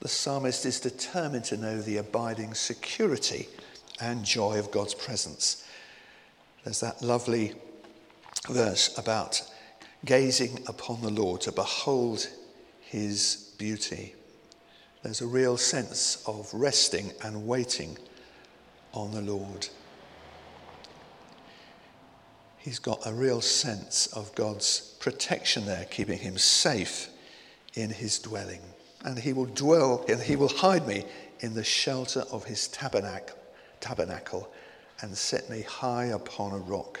the 0.00 0.08
psalmist 0.08 0.66
is 0.66 0.80
determined 0.80 1.44
to 1.44 1.56
know 1.56 1.80
the 1.80 1.98
abiding 1.98 2.54
security 2.54 3.48
and 4.00 4.24
joy 4.24 4.58
of 4.58 4.72
God's 4.72 4.94
presence. 4.94 5.64
There's 6.64 6.80
that 6.80 7.00
lovely 7.00 7.54
verse 8.48 8.96
about 8.98 9.42
gazing 10.04 10.62
upon 10.66 11.02
the 11.02 11.10
Lord 11.10 11.40
to 11.42 11.52
behold 11.52 12.28
his 12.80 13.52
beauty. 13.58 14.14
There's 15.02 15.20
a 15.20 15.26
real 15.26 15.56
sense 15.56 16.22
of 16.26 16.52
resting 16.52 17.12
and 17.22 17.46
waiting 17.46 17.98
on 18.92 19.12
the 19.12 19.22
Lord. 19.22 19.68
He's 22.58 22.78
got 22.78 23.06
a 23.06 23.12
real 23.12 23.40
sense 23.40 24.08
of 24.08 24.34
God's 24.34 24.96
protection 24.98 25.66
there, 25.66 25.84
keeping 25.84 26.18
him 26.18 26.36
safe 26.36 27.08
in 27.74 27.90
his 27.90 28.18
dwelling. 28.18 28.62
And 29.04 29.18
he 29.18 29.32
will 29.32 29.46
dwell, 29.46 30.04
and 30.08 30.20
he 30.20 30.34
will 30.34 30.48
hide 30.48 30.86
me 30.86 31.04
in 31.40 31.54
the 31.54 31.62
shelter 31.62 32.24
of 32.32 32.44
his 32.44 32.66
tabernacle, 32.68 33.36
tabernacle 33.80 34.50
and 35.00 35.16
set 35.16 35.48
me 35.50 35.62
high 35.62 36.06
upon 36.06 36.52
a 36.52 36.58
rock. 36.58 37.00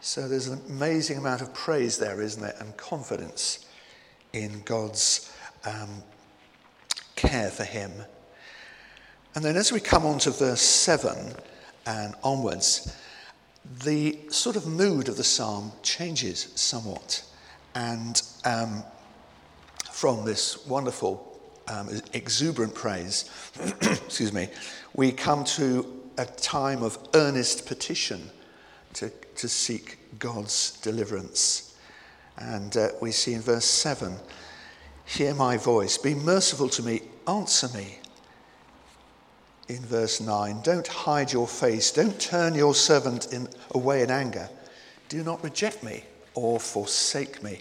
So 0.00 0.28
there's 0.28 0.48
an 0.48 0.60
amazing 0.68 1.18
amount 1.18 1.40
of 1.42 1.52
praise 1.54 1.98
there, 1.98 2.20
isn't 2.20 2.42
there, 2.42 2.56
and 2.60 2.76
confidence 2.76 3.66
in 4.32 4.62
God's 4.64 5.32
um, 5.64 6.02
care 7.16 7.50
for 7.50 7.64
him. 7.64 7.92
And 9.34 9.44
then 9.44 9.56
as 9.56 9.72
we 9.72 9.80
come 9.80 10.06
on 10.06 10.18
to 10.20 10.30
verse 10.30 10.60
7 10.60 11.34
and 11.86 12.14
onwards, 12.22 12.96
the 13.84 14.18
sort 14.28 14.56
of 14.56 14.66
mood 14.66 15.08
of 15.08 15.16
the 15.16 15.24
psalm 15.24 15.72
changes 15.82 16.52
somewhat. 16.54 17.22
And 17.74 18.22
um, 18.44 18.84
from 19.90 20.24
this 20.24 20.66
wonderful, 20.66 21.40
um, 21.68 21.88
exuberant 22.12 22.74
praise, 22.74 23.30
excuse 23.82 24.32
me, 24.32 24.48
we 24.94 25.10
come 25.12 25.44
to 25.44 26.04
a 26.18 26.24
time 26.24 26.82
of 26.82 26.98
earnest 27.14 27.66
petition 27.66 28.30
to, 28.96 29.10
to 29.36 29.48
seek 29.48 29.98
God's 30.18 30.78
deliverance. 30.80 31.76
And 32.38 32.76
uh, 32.76 32.88
we 33.00 33.12
see 33.12 33.34
in 33.34 33.42
verse 33.42 33.64
7 33.64 34.16
Hear 35.04 35.34
my 35.34 35.56
voice, 35.56 35.98
be 35.98 36.14
merciful 36.14 36.68
to 36.70 36.82
me, 36.82 37.02
answer 37.28 37.68
me. 37.68 38.00
In 39.68 39.78
verse 39.78 40.20
9, 40.20 40.62
don't 40.62 40.86
hide 40.86 41.32
your 41.32 41.46
face, 41.46 41.92
don't 41.92 42.20
turn 42.20 42.54
your 42.54 42.74
servant 42.74 43.32
in, 43.32 43.48
away 43.70 44.02
in 44.02 44.10
anger. 44.10 44.48
Do 45.08 45.22
not 45.22 45.44
reject 45.44 45.84
me 45.84 46.02
or 46.34 46.58
forsake 46.58 47.42
me. 47.42 47.60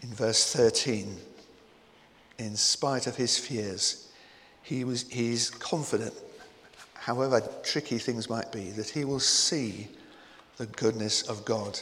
In 0.00 0.12
verse 0.12 0.52
13, 0.52 1.16
in 2.38 2.56
spite 2.56 3.06
of 3.06 3.16
his 3.16 3.38
fears, 3.38 4.08
he 4.62 4.82
was, 4.82 5.08
he's 5.10 5.50
confident 5.50 6.14
however 7.04 7.42
tricky 7.64 7.98
things 7.98 8.30
might 8.30 8.52
be, 8.52 8.70
that 8.70 8.90
he 8.90 9.04
will 9.04 9.18
see 9.18 9.88
the 10.56 10.66
goodness 10.66 11.22
of 11.22 11.44
God. 11.44 11.80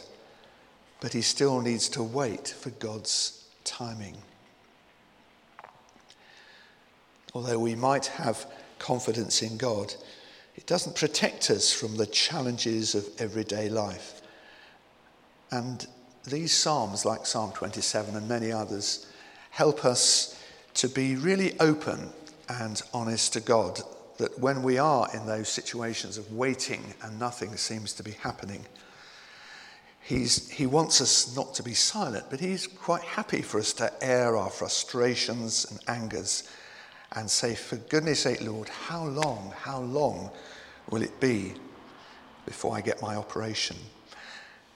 But 1.01 1.13
he 1.13 1.21
still 1.21 1.61
needs 1.61 1.91
to 1.91 2.03
wait 2.03 2.49
for 2.49 2.71
God's 2.71 3.45
timing. 3.65 4.17
Although 7.35 7.59
we 7.59 7.75
might 7.75 8.07
have 8.07 8.47
confidence 8.79 9.43
in 9.43 9.59
God, 9.59 9.95
it 10.57 10.65
doesn't 10.65 10.97
protect 10.97 11.51
us 11.51 11.71
from 11.71 11.99
the 11.99 12.07
challenges 12.07 12.95
of 12.95 13.07
everyday 13.19 13.69
life. 13.69 14.23
And 15.51 15.87
these 16.27 16.53
Psalms, 16.53 17.05
like 17.05 17.27
Psalm 17.27 17.53
27 17.53 18.17
and 18.17 18.27
many 18.27 18.53
others, 18.53 19.07
help 19.51 19.85
us 19.85 20.43
to 20.75 20.89
be 20.89 21.17
really 21.17 21.61
open 21.61 22.09
and 22.49 22.81
honest 22.95 23.35
to 23.35 23.41
God 23.41 23.83
that 24.21 24.39
when 24.39 24.63
we 24.63 24.77
are 24.77 25.09
in 25.15 25.25
those 25.25 25.49
situations 25.49 26.19
of 26.19 26.31
waiting 26.31 26.95
and 27.03 27.19
nothing 27.19 27.57
seems 27.57 27.95
to 27.95 28.03
be 28.03 28.13
happening, 28.13 28.67
he's, 30.03 30.51
he 30.51 30.67
wants 30.67 31.01
us 31.01 31.35
not 31.35 31.55
to 31.55 31.63
be 31.63 31.73
silent, 31.73 32.27
but 32.29 32.39
he's 32.39 32.67
quite 32.67 33.03
happy 33.03 33.41
for 33.41 33.59
us 33.59 33.73
to 33.73 33.91
air 34.05 34.37
our 34.37 34.51
frustrations 34.51 35.67
and 35.71 35.81
angers 35.89 36.51
and 37.13 37.31
say, 37.31 37.55
For 37.55 37.77
goodness 37.77 38.21
sake, 38.21 38.43
Lord, 38.43 38.69
how 38.69 39.07
long, 39.07 39.55
how 39.57 39.81
long 39.81 40.31
will 40.91 41.03
it 41.03 41.19
be 41.19 41.55
before 42.45 42.77
I 42.77 42.83
get 42.83 43.01
my 43.01 43.17
operation? 43.17 43.77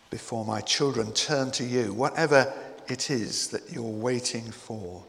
Before 0.09 0.47
my 0.47 0.63
children 0.63 1.13
turn 1.13 1.51
to 1.53 1.65
you? 1.65 1.93
Whatever 1.93 2.51
it 2.89 3.11
is 3.11 3.49
that 3.49 3.71
you're 3.71 3.83
waiting 3.83 4.51
for. 4.51 5.05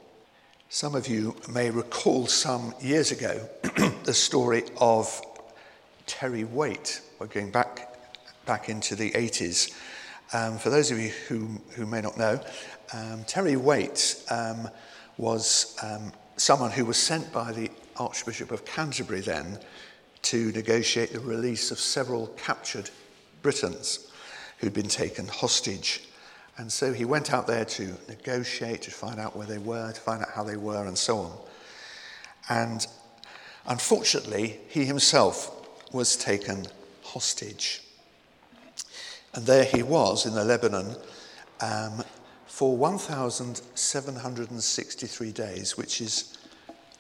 Some 0.67 0.93
of 0.93 1.07
you 1.07 1.35
may 1.49 1.69
recall 1.69 2.27
some 2.27 2.73
years 2.81 3.11
ago 3.11 3.47
the 4.05 4.13
story 4.13 4.63
of 4.79 5.19
Terry 6.05 6.43
Waite. 6.43 7.01
We're 7.17 7.25
going 7.25 7.50
back, 7.50 7.97
back 8.45 8.69
into 8.69 8.95
the 8.95 9.09
80s. 9.12 9.75
Um, 10.31 10.59
for 10.59 10.69
those 10.69 10.91
of 10.91 11.00
you 11.00 11.09
who, 11.27 11.59
who 11.71 11.88
may 11.88 12.01
not 12.01 12.15
know, 12.15 12.39
um, 12.93 13.24
Terry 13.25 13.55
Waite 13.55 14.24
um, 14.29 14.69
was 15.17 15.75
um, 15.81 16.13
someone 16.38 16.69
who 16.69 16.85
was 16.85 16.97
sent 16.97 17.33
by 17.33 17.51
the 17.51 17.71
Archbishop 17.97 18.51
of 18.51 18.63
Canterbury 18.63 19.21
then 19.21 19.57
to 20.21 20.51
negotiate 20.51 21.12
the 21.12 21.19
release 21.19 21.71
of 21.71 21.79
several 21.79 22.27
captured 22.38 22.91
Britons 23.41 24.12
who'd 24.59 24.74
been 24.74 24.88
taken 24.88 25.27
hostage. 25.27 26.03
And 26.57 26.71
so 26.71 26.93
he 26.93 27.05
went 27.05 27.33
out 27.33 27.47
there 27.47 27.65
to 27.65 27.95
negotiate, 28.07 28.83
to 28.83 28.91
find 28.91 29.19
out 29.19 29.35
where 29.35 29.47
they 29.47 29.57
were, 29.57 29.91
to 29.91 30.00
find 30.00 30.21
out 30.21 30.29
how 30.29 30.43
they 30.43 30.57
were, 30.57 30.85
and 30.85 30.95
so 30.95 31.17
on. 31.17 31.38
And 32.50 32.88
unfortunately, 33.67 34.60
he 34.67 34.86
himself 34.86 35.51
was 35.93 36.15
taken 36.15 36.65
hostage. 37.03 37.81
And 39.34 39.45
there 39.45 39.65
he 39.65 39.84
was 39.84 40.25
in 40.25 40.34
the 40.34 40.45
Lebanon 40.45 40.95
um, 41.62 42.03
for 42.48 42.75
1,763 42.77 45.31
days, 45.31 45.77
which 45.77 46.01
is 46.01 46.38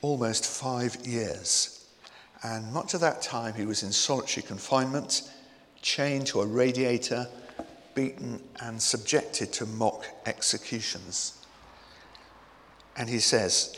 almost 0.01 0.45
five 0.45 0.95
years. 1.05 1.85
And 2.43 2.71
much 2.71 2.93
of 2.93 3.01
that 3.01 3.21
time 3.21 3.53
he 3.53 3.65
was 3.65 3.83
in 3.83 3.91
solitary 3.91 4.45
confinement, 4.45 5.29
chained 5.81 6.27
to 6.27 6.39
a 6.41 6.45
radiator 6.45 7.27
beaten 7.95 8.41
and 8.61 8.81
subjected 8.81 9.51
to 9.53 9.65
mock 9.65 10.05
executions. 10.25 11.33
And 12.97 13.09
he 13.09 13.19
says, 13.19 13.77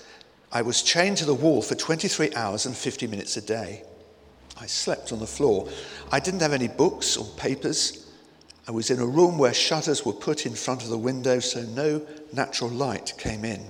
I 0.52 0.62
was 0.62 0.82
chained 0.82 1.18
to 1.18 1.26
the 1.26 1.34
wall 1.34 1.62
for 1.62 1.76
23 1.76 2.34
hours 2.34 2.66
and 2.66 2.76
50 2.76 3.08
minutes 3.08 3.36
a 3.38 3.42
day. 3.42 3.84
I 4.60 4.66
slept 4.66 5.12
on 5.12 5.20
the 5.20 5.28
floor. 5.28 5.70
I 6.12 6.20
didn't 6.20 6.42
have 6.42 6.54
any 6.54 6.68
books 6.68 7.18
or 7.18 7.26
papers. 7.38 8.08
I 8.68 8.72
was 8.72 8.90
in 8.90 9.00
a 9.00 9.06
room 9.06 9.38
where 9.38 9.54
shutters 9.54 10.06
were 10.06 10.14
put 10.14 10.46
in 10.46 10.54
front 10.56 10.84
of 10.84 10.90
the 10.90 10.98
window 10.98 11.40
so 11.40 11.62
no 11.62 12.06
natural 12.34 12.70
light 12.70 13.14
came 13.18 13.46
in. 13.46 13.64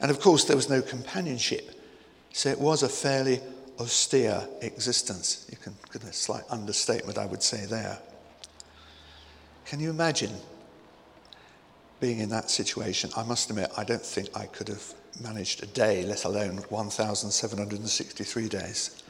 And 0.00 0.10
of 0.10 0.20
course, 0.20 0.44
there 0.44 0.56
was 0.56 0.68
no 0.68 0.82
companionship. 0.82 1.70
So 2.32 2.48
it 2.48 2.60
was 2.60 2.82
a 2.82 2.88
fairly 2.88 3.40
austere 3.78 4.46
existence. 4.60 5.46
You 5.50 5.56
can 5.56 5.74
get 5.92 6.04
a 6.04 6.12
slight 6.12 6.44
understatement, 6.50 7.18
I 7.18 7.26
would 7.26 7.42
say, 7.42 7.66
there. 7.66 7.98
Can 9.64 9.80
you 9.80 9.90
imagine 9.90 10.32
being 12.00 12.18
in 12.18 12.28
that 12.30 12.50
situation? 12.50 13.10
I 13.16 13.24
must 13.24 13.50
admit, 13.50 13.70
I 13.76 13.84
don't 13.84 14.04
think 14.04 14.28
I 14.36 14.46
could 14.46 14.68
have 14.68 14.94
managed 15.20 15.62
a 15.62 15.66
day, 15.66 16.04
let 16.04 16.24
alone 16.24 16.58
1,763 16.68 18.48
days. 18.48 19.02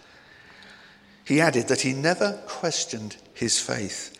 He 1.24 1.40
added 1.40 1.68
that 1.68 1.80
he 1.80 1.92
never 1.92 2.40
questioned 2.46 3.16
his 3.34 3.60
faith. 3.60 4.16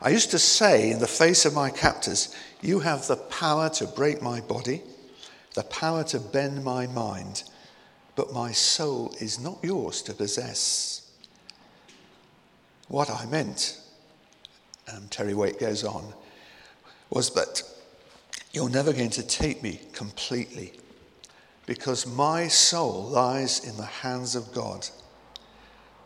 I 0.00 0.08
used 0.10 0.32
to 0.32 0.38
say 0.38 0.90
in 0.90 0.98
the 0.98 1.06
face 1.06 1.44
of 1.44 1.54
my 1.54 1.70
captors, 1.70 2.34
You 2.60 2.80
have 2.80 3.06
the 3.06 3.16
power 3.16 3.70
to 3.70 3.86
break 3.86 4.20
my 4.20 4.40
body, 4.40 4.82
the 5.54 5.62
power 5.64 6.02
to 6.04 6.18
bend 6.18 6.64
my 6.64 6.88
mind, 6.88 7.44
but 8.16 8.32
my 8.32 8.50
soul 8.50 9.14
is 9.20 9.38
not 9.38 9.58
yours 9.62 10.02
to 10.02 10.14
possess. 10.14 11.12
What 12.88 13.08
I 13.08 13.24
meant, 13.26 13.80
um, 14.92 15.06
Terry 15.08 15.34
Waite 15.34 15.60
goes 15.60 15.84
on, 15.84 16.12
was 17.08 17.30
that 17.34 17.62
you're 18.52 18.68
never 18.68 18.92
going 18.92 19.10
to 19.10 19.22
take 19.22 19.62
me 19.62 19.80
completely 19.92 20.72
because 21.66 22.06
my 22.06 22.48
soul 22.48 23.04
lies 23.04 23.64
in 23.64 23.76
the 23.76 23.84
hands 23.84 24.34
of 24.34 24.52
God. 24.52 24.88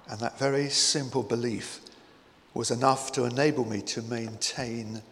And 0.09 0.21
that 0.21 0.39
very 0.39 0.69
simple 0.69 1.23
belief 1.23 1.81
was 2.55 2.71
enough 2.71 3.13
to 3.13 3.25
enable 3.25 3.65
me 3.65 3.81
to 3.83 4.03
maintain 4.03 5.03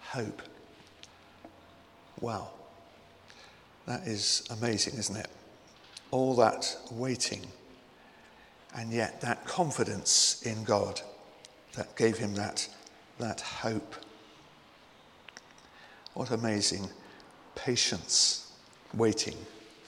hope. 0.00 0.42
Wow. 2.20 2.50
That 3.86 4.06
is 4.06 4.46
amazing, 4.50 4.98
isn't 4.98 5.16
it? 5.16 5.28
All 6.10 6.34
that 6.36 6.76
waiting, 6.90 7.46
and 8.74 8.92
yet 8.92 9.20
that 9.20 9.44
confidence 9.46 10.42
in 10.44 10.64
God 10.64 11.00
that 11.74 11.96
gave 11.96 12.18
him 12.18 12.34
that, 12.34 12.68
that 13.18 13.40
hope. 13.40 13.94
What 16.14 16.30
amazing 16.32 16.88
patience 17.54 18.52
waiting 18.92 19.36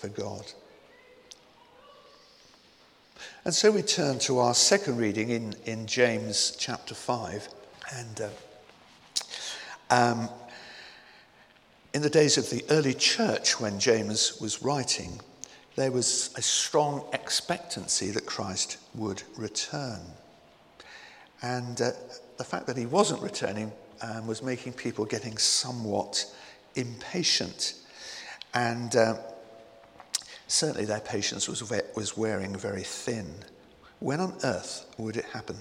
for 0.02 0.08
God. 0.08 0.44
And 3.44 3.54
so 3.54 3.70
we 3.70 3.82
turn 3.82 4.18
to 4.20 4.40
our 4.40 4.52
second 4.52 4.96
reading 4.96 5.30
in, 5.30 5.54
in 5.64 5.86
James 5.86 6.56
chapter 6.58 6.92
5. 6.92 7.48
And 7.94 8.20
uh, 8.20 8.28
um, 9.90 10.28
in 11.94 12.02
the 12.02 12.10
days 12.10 12.36
of 12.36 12.50
the 12.50 12.64
early 12.70 12.94
church, 12.94 13.60
when 13.60 13.78
James 13.78 14.40
was 14.40 14.60
writing, 14.60 15.20
there 15.76 15.92
was 15.92 16.34
a 16.36 16.42
strong 16.42 17.04
expectancy 17.12 18.10
that 18.10 18.26
Christ 18.26 18.78
would 18.96 19.22
return. 19.36 20.00
And 21.42 21.80
uh, 21.80 21.92
the 22.38 22.44
fact 22.44 22.66
that 22.66 22.76
he 22.76 22.86
wasn't 22.86 23.22
returning 23.22 23.70
um, 24.00 24.26
was 24.26 24.42
making 24.42 24.72
people 24.72 25.04
getting 25.04 25.36
somewhat 25.36 26.26
impatient. 26.74 27.74
And 28.52 28.96
uh, 28.96 29.14
Certainly 30.52 30.84
their 30.84 31.00
patience 31.00 31.48
was, 31.48 31.62
was 31.96 32.14
wearing 32.14 32.54
very 32.54 32.82
thin. 32.82 33.26
When 34.00 34.20
on 34.20 34.34
earth 34.44 34.84
would 34.98 35.16
it 35.16 35.24
happen? 35.24 35.56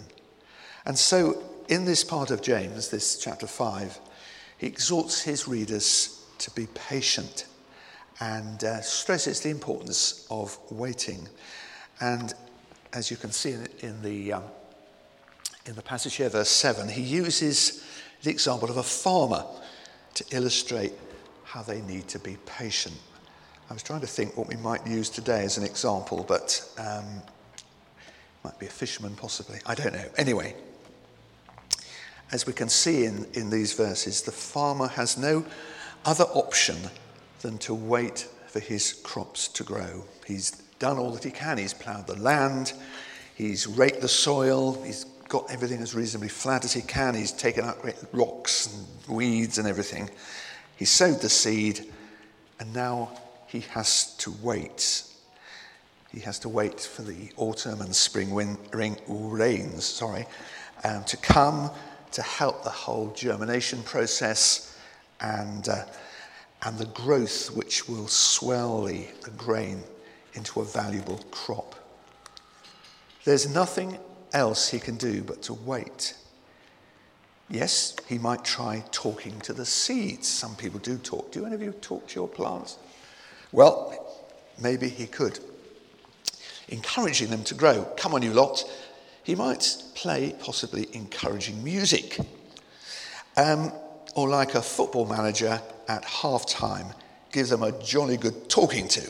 And 0.86 1.00
so, 1.00 1.42
in 1.70 1.86
this 1.86 2.04
part 2.04 2.30
of 2.30 2.42
James, 2.42 2.90
this 2.90 3.18
chapter 3.18 3.48
5, 3.48 3.98
he 4.58 4.68
exhorts 4.68 5.22
his 5.22 5.48
readers 5.48 6.26
to 6.40 6.52
be 6.52 6.68
patient 6.76 7.46
and 8.20 8.62
uh, 8.66 8.82
stresses 8.82 9.40
the 9.40 9.50
importance 9.50 10.28
of 10.30 10.58
waiting. 10.70 11.26
And 12.02 12.34
as 12.92 13.10
you 13.10 13.16
can 13.16 13.32
see 13.32 13.52
in, 13.52 13.68
in 13.80 14.02
the, 14.02 14.34
um, 14.34 14.44
in 15.68 15.76
the 15.76 15.82
passage 15.82 16.16
here, 16.16 16.28
verse 16.28 16.50
7, 16.50 16.90
he 16.90 17.02
uses 17.02 17.82
the 18.24 18.30
example 18.30 18.70
of 18.70 18.76
a 18.76 18.84
farmer 18.84 19.46
to 20.16 20.26
illustrate 20.32 20.92
how 21.46 21.64
they 21.64 21.80
need 21.80 22.10
to 22.10 22.20
be 22.20 22.36
patient. 22.46 22.98
I 23.72 23.74
was 23.74 23.84
trying 23.84 24.02
to 24.02 24.08
think 24.08 24.36
what 24.36 24.50
we 24.50 24.58
might 24.58 24.86
use 24.86 25.10
today 25.10 25.46
as 25.46 25.58
an 25.58 25.64
example, 25.64 26.26
but 26.28 26.62
um, 26.78 27.06
might 28.44 28.60
be 28.60 28.66
a 28.66 28.70
fisherman 28.70 29.16
possibly. 29.16 29.60
I 29.66 29.76
don't 29.76 29.94
know. 29.94 30.10
Anyway, 30.18 30.56
as 32.34 32.46
we 32.46 32.52
can 32.52 32.68
see 32.68 33.06
in, 33.06 33.26
in 33.32 33.50
these 33.50 33.72
verses, 33.72 34.24
the 34.24 34.32
farmer 34.34 34.90
has 34.90 35.18
no 35.18 35.46
other 36.04 36.26
option 36.26 36.76
than 37.44 37.58
to 37.60 37.74
wait 37.74 38.28
for 38.48 38.60
his 38.60 38.92
crops 38.92 39.48
to 39.48 39.64
grow. 39.64 40.04
He's 40.28 40.52
done 40.80 40.98
all 40.98 41.12
that 41.12 41.24
he 41.24 41.32
can. 41.32 41.58
He's 41.58 41.74
ploughed 41.74 42.08
the 42.08 42.20
land, 42.20 42.74
he's 43.36 43.68
raked 43.68 44.02
the 44.02 44.10
soil, 44.10 44.84
he's 44.84 45.06
got 45.30 45.50
everything 45.50 45.82
as 45.82 45.96
reasonably 45.96 46.28
flat 46.28 46.66
as 46.66 46.74
he 46.74 46.82
can, 46.82 47.16
he's 47.16 47.32
taken 47.32 47.64
out 47.64 47.78
rocks 48.12 48.68
and 48.68 49.16
weeds 49.16 49.60
and 49.60 49.66
everything. 49.66 50.10
He 50.76 50.84
sowed 50.84 51.22
the 51.22 51.30
seed, 51.30 51.90
and 52.60 52.74
now 52.74 53.12
he 53.52 53.60
has 53.60 54.16
to 54.18 54.32
wait. 54.42 55.04
He 56.10 56.22
has 56.22 56.40
to 56.40 56.50
wait 56.50 56.80
for 56.80 57.02
the 57.02 57.32
autumn 57.36 57.82
and 57.82 57.94
spring 57.94 58.58
rains 58.72 59.84
sorry, 59.84 60.26
um, 60.86 61.04
to 61.04 61.18
come 61.18 61.70
to 62.14 62.22
help 62.22 62.64
the 62.64 62.70
whole 62.70 63.12
germination 63.14 63.84
process 63.84 64.78
and, 65.20 65.68
uh, 65.68 65.84
and 66.64 66.78
the 66.78 66.86
growth 66.88 67.48
which 67.56 67.90
will 67.90 68.08
swell 68.08 68.84
the, 68.84 69.06
the 69.24 69.32
grain 69.32 69.84
into 70.34 70.62
a 70.62 70.66
valuable 70.66 71.20
crop. 71.30 71.76
There's 73.26 73.54
nothing 73.54 73.98
else 74.34 74.70
he 74.70 74.80
can 74.80 74.96
do 74.96 75.24
but 75.24 75.42
to 75.44 75.54
wait. 75.54 76.16
Yes, 77.50 77.98
he 78.08 78.18
might 78.18 78.46
try 78.46 78.86
talking 78.92 79.40
to 79.42 79.52
the 79.52 79.66
seeds. 79.66 80.30
Some 80.30 80.56
people 80.56 80.80
do 80.80 80.98
talk. 80.98 81.34
Do 81.34 81.46
any 81.46 81.56
of 81.56 81.62
you 81.62 81.74
talk 81.74 82.08
to 82.08 82.16
your 82.16 82.30
plants? 82.30 82.78
Well, 83.52 84.24
maybe 84.62 84.90
he 84.90 85.08
could. 85.08 85.40
Encouraging 86.70 87.30
them 87.30 87.44
to 87.46 87.54
grow. 87.54 87.84
Come 87.98 88.14
on, 88.14 88.22
you 88.22 88.34
lot. 88.34 88.64
He 89.24 89.36
might 89.36 89.84
play 89.94 90.36
possibly 90.40 90.88
encouraging 90.94 91.64
music. 91.64 92.18
Um, 93.38 93.72
or 94.16 94.28
like 94.28 94.56
a 94.56 94.62
football 94.62 95.06
manager 95.06 95.62
at 95.88 96.04
half 96.06 96.46
time, 96.46 96.88
give 97.32 97.50
them 97.50 97.64
a 97.64 97.72
jolly 97.84 98.18
good 98.18 98.50
talking 98.50 98.88
to 98.90 99.10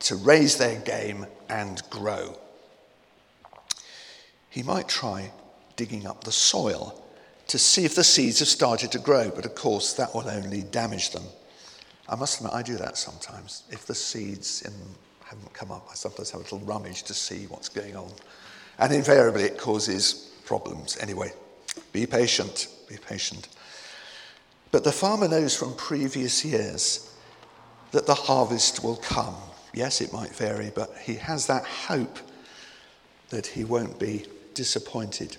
to 0.00 0.14
raise 0.16 0.56
their 0.56 0.78
game 0.80 1.26
and 1.48 1.82
grow. 1.90 2.38
He 4.48 4.62
might 4.62 4.88
try 4.88 5.32
digging 5.76 6.06
up 6.06 6.24
the 6.24 6.32
soil 6.32 7.04
to 7.48 7.58
see 7.58 7.84
if 7.84 7.94
the 7.94 8.04
seeds 8.04 8.38
have 8.40 8.48
started 8.48 8.92
to 8.92 8.98
grow, 8.98 9.30
but 9.30 9.44
of 9.44 9.54
course 9.54 9.94
that 9.94 10.14
will 10.14 10.28
only 10.28 10.62
damage 10.62 11.10
them. 11.10 11.24
I 12.08 12.16
must 12.16 12.38
admit, 12.38 12.54
I 12.54 12.62
do 12.62 12.76
that 12.76 12.96
sometimes. 12.96 13.64
If 13.70 13.86
the 13.86 13.94
seeds 13.94 14.62
in, 14.62 14.72
haven't 15.24 15.52
come 15.52 15.70
up, 15.70 15.86
I 15.90 15.94
sometimes 15.94 16.30
have 16.30 16.40
a 16.40 16.44
little 16.44 16.60
rummage 16.60 17.02
to 17.04 17.14
see 17.14 17.46
what's 17.46 17.68
going 17.68 17.96
on. 17.96 18.10
And 18.78 18.92
invariably, 18.92 19.42
it 19.42 19.58
causes 19.58 20.30
problems. 20.46 20.96
Anyway, 21.00 21.32
be 21.92 22.06
patient, 22.06 22.68
be 22.88 22.96
patient. 22.96 23.48
But 24.70 24.84
the 24.84 24.92
farmer 24.92 25.28
knows 25.28 25.54
from 25.54 25.74
previous 25.74 26.44
years 26.44 27.14
that 27.90 28.06
the 28.06 28.14
harvest 28.14 28.82
will 28.82 28.96
come. 28.96 29.34
Yes, 29.74 30.00
it 30.00 30.12
might 30.12 30.34
vary, 30.34 30.72
but 30.74 30.96
he 31.02 31.14
has 31.16 31.46
that 31.46 31.64
hope 31.64 32.18
that 33.28 33.46
he 33.46 33.64
won't 33.64 33.98
be 33.98 34.24
disappointed. 34.54 35.36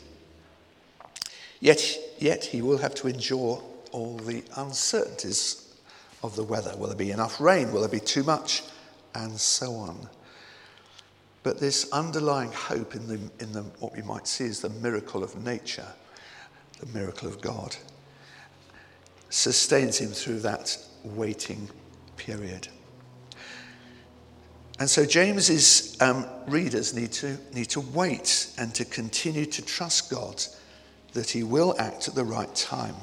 Yet, 1.60 1.98
yet 2.20 2.44
he 2.44 2.62
will 2.62 2.78
have 2.78 2.94
to 2.96 3.08
endure 3.08 3.62
all 3.92 4.18
the 4.18 4.44
uncertainties 4.56 5.69
of 6.24 6.36
the 6.36 6.44
weather. 6.44 6.76
Will 6.78 6.88
there 6.88 6.96
be 6.96 7.12
enough 7.12 7.40
rain? 7.40 7.72
Will 7.72 7.82
there 7.82 7.90
be 7.90 8.00
too 8.00 8.24
much? 8.24 8.64
And 9.16 9.40
so 9.40 9.76
on. 9.76 10.10
But 11.44 11.60
this 11.60 11.90
underlying 11.92 12.52
hope 12.52 12.96
in, 12.96 13.08
the, 13.08 13.20
in 13.40 13.52
the, 13.54 13.64
what 13.80 13.96
we 13.96 14.02
might 14.02 14.28
see 14.28 14.46
as 14.46 14.62
the 14.62 14.70
miracle 14.70 15.24
of 15.24 15.36
nature, 15.44 15.88
the 16.80 16.86
miracle 16.88 17.28
of 17.28 17.42
God, 17.42 17.76
sustains 19.30 20.00
him 20.00 20.10
through 20.10 20.40
that 20.40 20.78
waiting 21.04 21.70
period. 22.18 22.68
And 24.80 24.90
so 24.90 25.06
James's 25.06 26.02
um, 26.02 26.26
readers 26.48 26.94
need 26.94 27.12
to, 27.14 27.38
need 27.54 27.70
to 27.70 27.82
wait 27.82 28.54
and 28.58 28.74
to 28.76 28.86
continue 28.86 29.46
to 29.46 29.62
trust 29.62 30.10
God 30.10 30.44
that 31.14 31.30
he 31.30 31.44
will 31.44 31.76
act 31.80 32.08
at 32.08 32.16
the 32.16 32.24
right 32.24 32.54
time. 32.56 32.96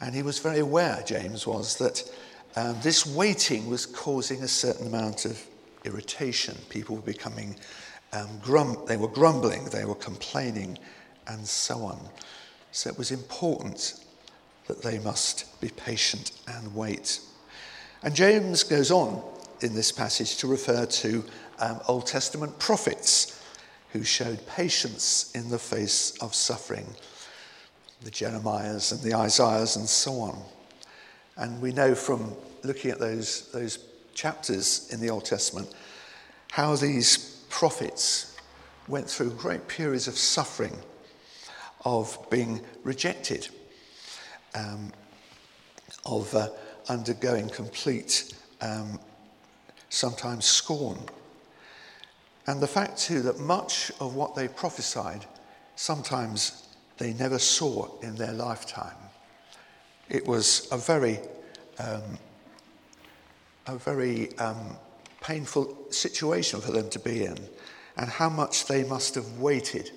And 0.00 0.14
he 0.14 0.22
was 0.22 0.38
very 0.38 0.58
aware, 0.58 1.02
James 1.06 1.46
was, 1.46 1.76
that 1.76 2.02
um, 2.56 2.76
this 2.82 3.06
waiting 3.06 3.68
was 3.68 3.86
causing 3.86 4.42
a 4.42 4.48
certain 4.48 4.86
amount 4.86 5.24
of 5.24 5.42
irritation. 5.84 6.56
People 6.68 6.96
were 6.96 7.02
becoming, 7.02 7.56
um, 8.12 8.38
grum- 8.42 8.84
they 8.86 8.96
were 8.96 9.08
grumbling, 9.08 9.66
they 9.66 9.84
were 9.84 9.94
complaining, 9.94 10.78
and 11.28 11.46
so 11.46 11.84
on. 11.84 11.98
So 12.72 12.90
it 12.90 12.98
was 12.98 13.10
important 13.10 14.04
that 14.66 14.82
they 14.82 14.98
must 14.98 15.60
be 15.60 15.68
patient 15.68 16.32
and 16.48 16.74
wait. 16.74 17.20
And 18.02 18.14
James 18.14 18.62
goes 18.62 18.90
on 18.90 19.22
in 19.60 19.74
this 19.74 19.92
passage 19.92 20.36
to 20.38 20.46
refer 20.46 20.86
to 20.86 21.24
um, 21.58 21.80
Old 21.88 22.06
Testament 22.06 22.58
prophets 22.58 23.42
who 23.92 24.04
showed 24.04 24.46
patience 24.46 25.32
in 25.34 25.48
the 25.48 25.58
face 25.58 26.16
of 26.20 26.34
suffering 26.34 26.94
the 28.02 28.10
Jeremiahs 28.10 28.92
and 28.92 29.00
the 29.00 29.14
Isaiahs 29.14 29.76
and 29.76 29.88
so 29.88 30.20
on. 30.20 30.38
And 31.36 31.60
we 31.60 31.72
know 31.72 31.94
from 31.94 32.34
looking 32.62 32.90
at 32.90 32.98
those, 32.98 33.50
those 33.52 33.78
chapters 34.14 34.88
in 34.92 35.00
the 35.00 35.10
Old 35.10 35.24
Testament 35.24 35.72
how 36.52 36.74
these 36.76 37.44
prophets 37.48 38.36
went 38.88 39.08
through 39.08 39.30
great 39.30 39.66
periods 39.68 40.08
of 40.08 40.16
suffering, 40.16 40.76
of 41.84 42.18
being 42.30 42.60
rejected, 42.84 43.48
um, 44.54 44.92
of 46.04 46.34
uh, 46.34 46.48
undergoing 46.88 47.48
complete, 47.48 48.32
um, 48.60 48.98
sometimes 49.88 50.44
scorn. 50.44 50.98
And 52.46 52.60
the 52.60 52.66
fact, 52.66 52.98
too, 52.98 53.22
that 53.22 53.38
much 53.40 53.90
of 54.00 54.14
what 54.14 54.34
they 54.34 54.48
prophesied 54.48 55.26
sometimes 55.74 56.65
they 56.98 57.12
never 57.12 57.38
saw 57.38 57.88
in 58.00 58.16
their 58.16 58.32
lifetime. 58.32 58.96
It 60.08 60.26
was 60.26 60.68
a 60.70 60.78
very, 60.78 61.18
um, 61.78 62.18
a 63.66 63.76
very 63.76 64.36
um, 64.38 64.76
painful 65.20 65.76
situation 65.90 66.60
for 66.60 66.72
them 66.72 66.88
to 66.90 66.98
be 66.98 67.24
in, 67.24 67.38
and 67.96 68.08
how 68.08 68.28
much 68.28 68.66
they 68.66 68.84
must 68.84 69.14
have 69.14 69.38
waited 69.38 69.90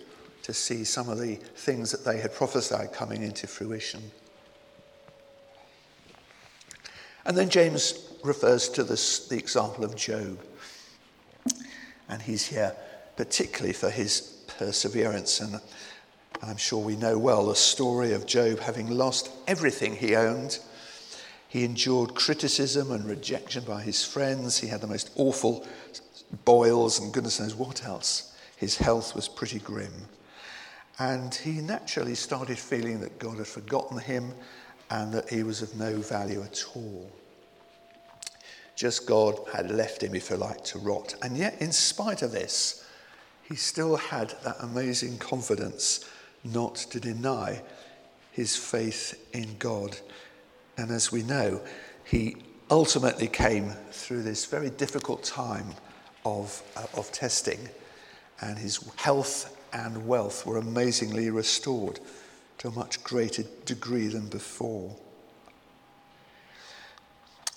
to 0.43 0.53
see 0.53 0.83
some 0.83 1.09
of 1.09 1.19
the 1.19 1.35
things 1.35 1.91
that 1.91 2.03
they 2.03 2.19
had 2.19 2.33
prophesied 2.33 2.91
coming 2.91 3.21
into 3.21 3.45
fruition. 3.45 4.01
And 7.25 7.37
then 7.37 7.49
James 7.49 8.09
refers 8.23 8.69
to 8.69 8.83
this, 8.83 9.27
the 9.27 9.37
example 9.37 9.83
of 9.83 9.95
Job. 9.95 10.39
And 12.07 12.21
he's 12.21 12.47
here 12.47 12.75
particularly 13.15 13.73
for 13.73 13.89
his 13.89 14.21
perseverance. 14.47 15.39
I'm 16.41 16.57
sure 16.57 16.79
we 16.83 16.95
know 16.95 17.17
well 17.17 17.47
the 17.47 17.55
story 17.55 18.13
of 18.13 18.25
Job 18.25 18.59
having 18.59 18.89
lost 18.89 19.29
everything 19.47 19.95
he 19.95 20.15
owned. 20.15 20.59
He 21.49 21.65
endured 21.65 22.15
criticism 22.15 22.91
and 22.91 23.05
rejection 23.05 23.63
by 23.65 23.81
his 23.81 24.05
friends. 24.05 24.57
He 24.57 24.67
had 24.67 24.81
the 24.81 24.87
most 24.87 25.11
awful 25.15 25.67
boils 26.45 26.99
and 26.99 27.13
goodness 27.13 27.39
knows 27.39 27.55
what 27.55 27.83
else. 27.85 28.37
His 28.55 28.77
health 28.77 29.15
was 29.15 29.27
pretty 29.27 29.59
grim. 29.59 29.93
And 30.97 31.33
he 31.33 31.61
naturally 31.61 32.15
started 32.15 32.57
feeling 32.57 32.99
that 33.01 33.19
God 33.19 33.37
had 33.37 33.47
forgotten 33.47 33.97
him 33.97 34.33
and 34.89 35.13
that 35.13 35.29
he 35.29 35.43
was 35.43 35.61
of 35.61 35.75
no 35.75 35.97
value 35.97 36.41
at 36.41 36.63
all. 36.75 37.11
Just 38.75 39.05
God 39.05 39.39
had 39.51 39.71
left 39.71 40.03
him, 40.03 40.15
if 40.15 40.29
you 40.29 40.37
like, 40.37 40.63
to 40.65 40.79
rot. 40.79 41.15
And 41.21 41.37
yet, 41.37 41.61
in 41.61 41.71
spite 41.71 42.21
of 42.21 42.31
this, 42.31 42.85
he 43.43 43.55
still 43.55 43.97
had 43.97 44.35
that 44.43 44.57
amazing 44.61 45.17
confidence 45.17 46.05
not 46.43 46.75
to 46.75 46.99
deny 46.99 47.61
his 48.31 48.55
faith 48.55 49.27
in 49.33 49.57
God. 49.57 49.97
And 50.77 50.91
as 50.91 51.11
we 51.11 51.23
know, 51.23 51.61
he 52.05 52.37
ultimately 52.71 53.27
came 53.27 53.71
through 53.91 54.23
this 54.23 54.45
very 54.45 54.69
difficult 54.69 55.23
time 55.23 55.73
of, 56.25 56.61
uh, 56.75 56.85
of 56.95 57.11
testing, 57.11 57.69
and 58.41 58.57
his 58.57 58.79
health 58.95 59.55
and 59.73 60.07
wealth 60.07 60.45
were 60.45 60.57
amazingly 60.57 61.29
restored 61.29 61.99
to 62.59 62.67
a 62.67 62.71
much 62.71 63.03
greater 63.03 63.43
degree 63.65 64.07
than 64.07 64.27
before. 64.27 64.95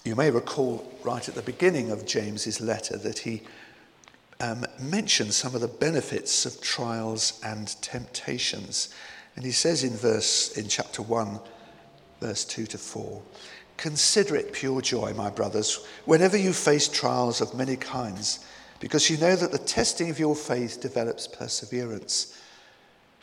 You 0.05 0.17
may 0.17 0.31
recall 0.31 0.93
right 1.05 1.29
at 1.29 1.35
the 1.35 1.43
beginning 1.43 1.91
of 1.91 2.07
James's 2.07 2.61
letter 2.61 2.97
that 2.99 3.21
he 3.21 3.43
um, 4.43 4.67
mentions 4.79 5.37
some 5.37 5.55
of 5.55 5.61
the 5.61 5.69
benefits 5.69 6.45
of 6.45 6.61
trials 6.61 7.41
and 7.45 7.69
temptations. 7.81 8.93
And 9.37 9.45
he 9.45 9.53
says 9.53 9.85
in 9.85 9.93
verse 9.93 10.59
in 10.59 10.69
chapter 10.69 11.01
1, 11.01 11.39
verse 12.21 12.45
2 12.45 12.67
to 12.67 12.79
4, 12.79 13.23
Consider 13.77 14.37
it 14.37 14.53
pure 14.53 14.83
joy, 14.83 15.15
my 15.15 15.31
brothers, 15.31 15.87
whenever 16.05 16.37
you 16.37 16.53
face 16.53 16.89
trials 16.89 17.41
of 17.41 17.55
many 17.55 17.77
kinds, 17.77 18.45
because 18.81 19.09
you 19.09 19.17
know 19.17 19.37
that 19.37 19.53
the 19.53 19.59
testing 19.59 20.11
of 20.11 20.19
your 20.19 20.35
faith 20.35 20.81
develops 20.81 21.29
perseverance. 21.29 22.37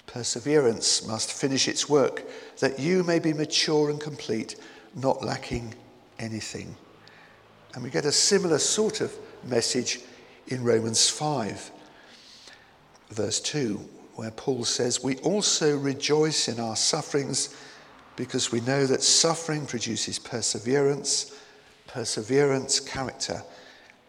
Perseverance 0.08 1.06
must 1.06 1.34
finish 1.34 1.68
its 1.68 1.90
work, 1.90 2.24
that 2.60 2.80
you 2.80 3.04
may 3.04 3.20
be 3.20 3.34
mature 3.34 3.90
and 3.90 4.00
complete, 4.00 4.56
not 4.96 5.24
lacking 5.24 5.76
anything. 6.18 6.76
And 7.76 7.84
we 7.84 7.90
get 7.90 8.06
a 8.06 8.12
similar 8.12 8.58
sort 8.58 9.02
of 9.02 9.14
message 9.44 10.00
in 10.50 10.64
Romans 10.64 11.10
5, 11.10 11.72
verse 13.12 13.40
2, 13.40 13.80
where 14.16 14.32
Paul 14.32 14.66
says, 14.66 15.04
We 15.04 15.18
also 15.18 15.78
rejoice 15.78 16.48
in 16.48 16.60
our 16.60 16.76
sufferings 16.76 17.56
because 18.16 18.52
we 18.52 18.60
know 18.62 18.86
that 18.86 19.04
suffering 19.04 19.66
produces 19.66 20.20
perseverance, 20.20 21.38
perseverance, 21.88 22.80
character, 22.80 23.44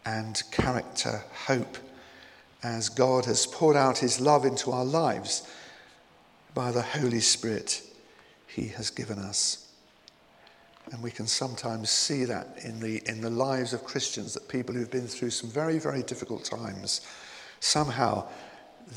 and 0.05 0.43
character, 0.51 1.23
hope, 1.47 1.77
as 2.63 2.89
God 2.89 3.27
has 3.27 3.47
poured 3.47 3.77
out 3.77 3.99
his 3.99 4.19
love 4.19 4.45
into 4.45 4.73
our 4.73 4.85
lives 4.85 5.47
by 6.55 6.73
the 6.73 6.83
Holy 6.83 7.21
Spirit 7.21 7.83
he 8.47 8.69
has 8.69 8.91
given 8.91 9.19
us. 9.19 9.70
And 10.91 11.03
we 11.03 11.11
can 11.11 11.27
sometimes 11.27 11.89
see 11.91 12.25
that 12.25 12.59
in 12.65 12.81
the, 12.81 13.01
in 13.09 13.21
the 13.21 13.31
lives 13.31 13.73
of 13.73 13.85
Christians, 13.85 14.35
that 14.35 14.49
people 14.49 14.75
who've 14.75 14.91
been 14.91 15.07
through 15.07 15.31
some 15.31 15.49
very, 15.49 15.79
very 15.79 16.03
difficult 16.03 16.45
times, 16.45 17.03
somehow 17.61 18.27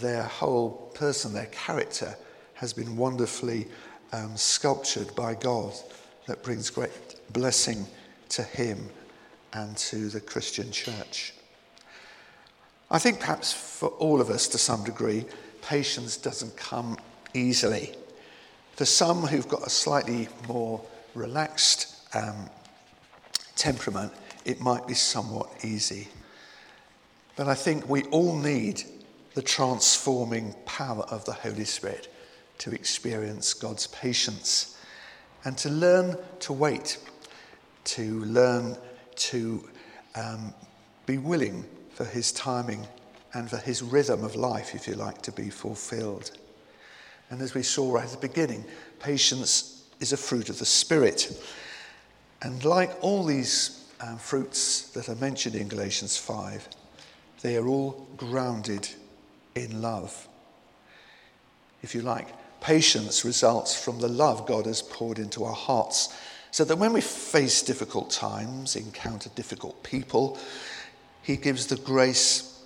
their 0.02 0.24
whole 0.24 0.92
person, 0.96 1.34
their 1.34 1.48
character, 1.48 2.16
has 2.56 2.74
been 2.74 2.98
wonderfully 2.98 3.68
um, 4.12 4.36
sculptured 4.36 5.16
by 5.16 5.36
God 5.36 5.74
that 6.28 6.44
brings 6.44 6.70
great 6.70 6.92
blessing 7.32 7.86
to 8.30 8.44
him 8.44 8.90
and 9.54 9.78
to 9.78 10.10
the 10.10 10.22
Christian 10.22 10.72
church. 10.72 11.34
I 12.90 13.00
think 13.00 13.20
perhaps 13.20 13.54
for 13.54 13.90
all 13.90 14.22
of 14.22 14.30
us 14.30 14.48
to 14.50 14.58
some 14.58 14.84
degree, 14.84 15.26
patience 15.62 16.18
doesn't 16.18 16.56
come 16.58 16.98
easily. 17.34 17.96
For 18.76 18.86
some 18.86 19.22
who've 19.22 19.48
got 19.48 19.66
a 19.66 19.70
slightly 19.70 20.28
more 20.48 20.82
relaxed 21.16 21.96
um, 22.16 22.50
temperament, 23.56 24.12
it 24.46 24.60
might 24.60 24.88
be 24.88 24.94
somewhat 24.94 25.50
easy. 25.64 26.10
But 27.36 27.48
I 27.48 27.56
think 27.56 27.90
we 27.90 28.04
all 28.06 28.38
need 28.38 28.84
the 29.34 29.42
transforming 29.42 30.56
power 30.66 31.04
of 31.10 31.26
the 31.26 31.34
Holy 31.34 31.66
Spirit 31.66 32.14
to 32.60 32.72
experience 32.72 33.54
God's 33.54 33.88
patience 33.88 34.78
and 35.44 35.58
to 35.58 35.70
learn 35.70 36.16
to 36.40 36.54
wait, 36.54 36.98
to 37.86 38.20
learn 38.26 38.78
to 39.16 39.68
um, 40.16 40.54
be 41.06 41.18
willing 41.18 41.66
for 41.94 42.06
His 42.06 42.32
timing 42.32 42.88
and 43.34 43.50
for 43.50 43.58
His 43.58 43.82
rhythm 43.82 44.24
of 44.24 44.36
life, 44.36 44.76
if 44.76 44.88
you 44.88 44.94
like, 44.94 45.22
to 45.24 45.32
be 45.32 45.50
fulfilled. 45.50 46.32
And 47.30 47.42
as 47.42 47.54
we 47.54 47.64
saw 47.64 47.92
right 47.92 48.06
at 48.06 48.12
the 48.12 48.28
beginning, 48.28 48.64
patience 49.00 49.73
is 50.04 50.12
a 50.12 50.18
fruit 50.18 50.50
of 50.50 50.60
the 50.60 50.66
Spirit. 50.66 51.32
And 52.42 52.64
like 52.66 52.92
all 53.02 53.24
these 53.24 53.86
um, 54.02 54.18
fruits 54.18 54.90
that 54.90 55.08
are 55.08 55.16
mentioned 55.16 55.56
in 55.56 55.70
Galatians 55.70 56.18
5, 56.18 56.68
they 57.42 57.56
are 57.56 57.66
all 57.66 58.06
grounded 58.18 58.90
in 59.56 59.82
love. 59.82 60.28
If 61.82 61.96
you 61.96 62.02
like, 62.02 62.28
patience 62.60 63.24
results 63.24 63.82
from 63.82 64.00
the 64.00 64.10
love 64.10 64.46
God 64.46 64.66
has 64.66 64.82
poured 64.82 65.20
into 65.20 65.46
our 65.46 65.56
hearts. 65.56 66.14
So 66.52 66.66
that 66.66 66.78
when 66.78 66.92
we 66.92 67.02
face 67.02 67.62
difficult 67.62 68.12
times, 68.12 68.76
encounter 68.76 69.30
difficult 69.36 69.84
people, 69.84 70.38
He 71.22 71.38
gives 71.38 71.68
the 71.68 71.78
grace 71.78 72.62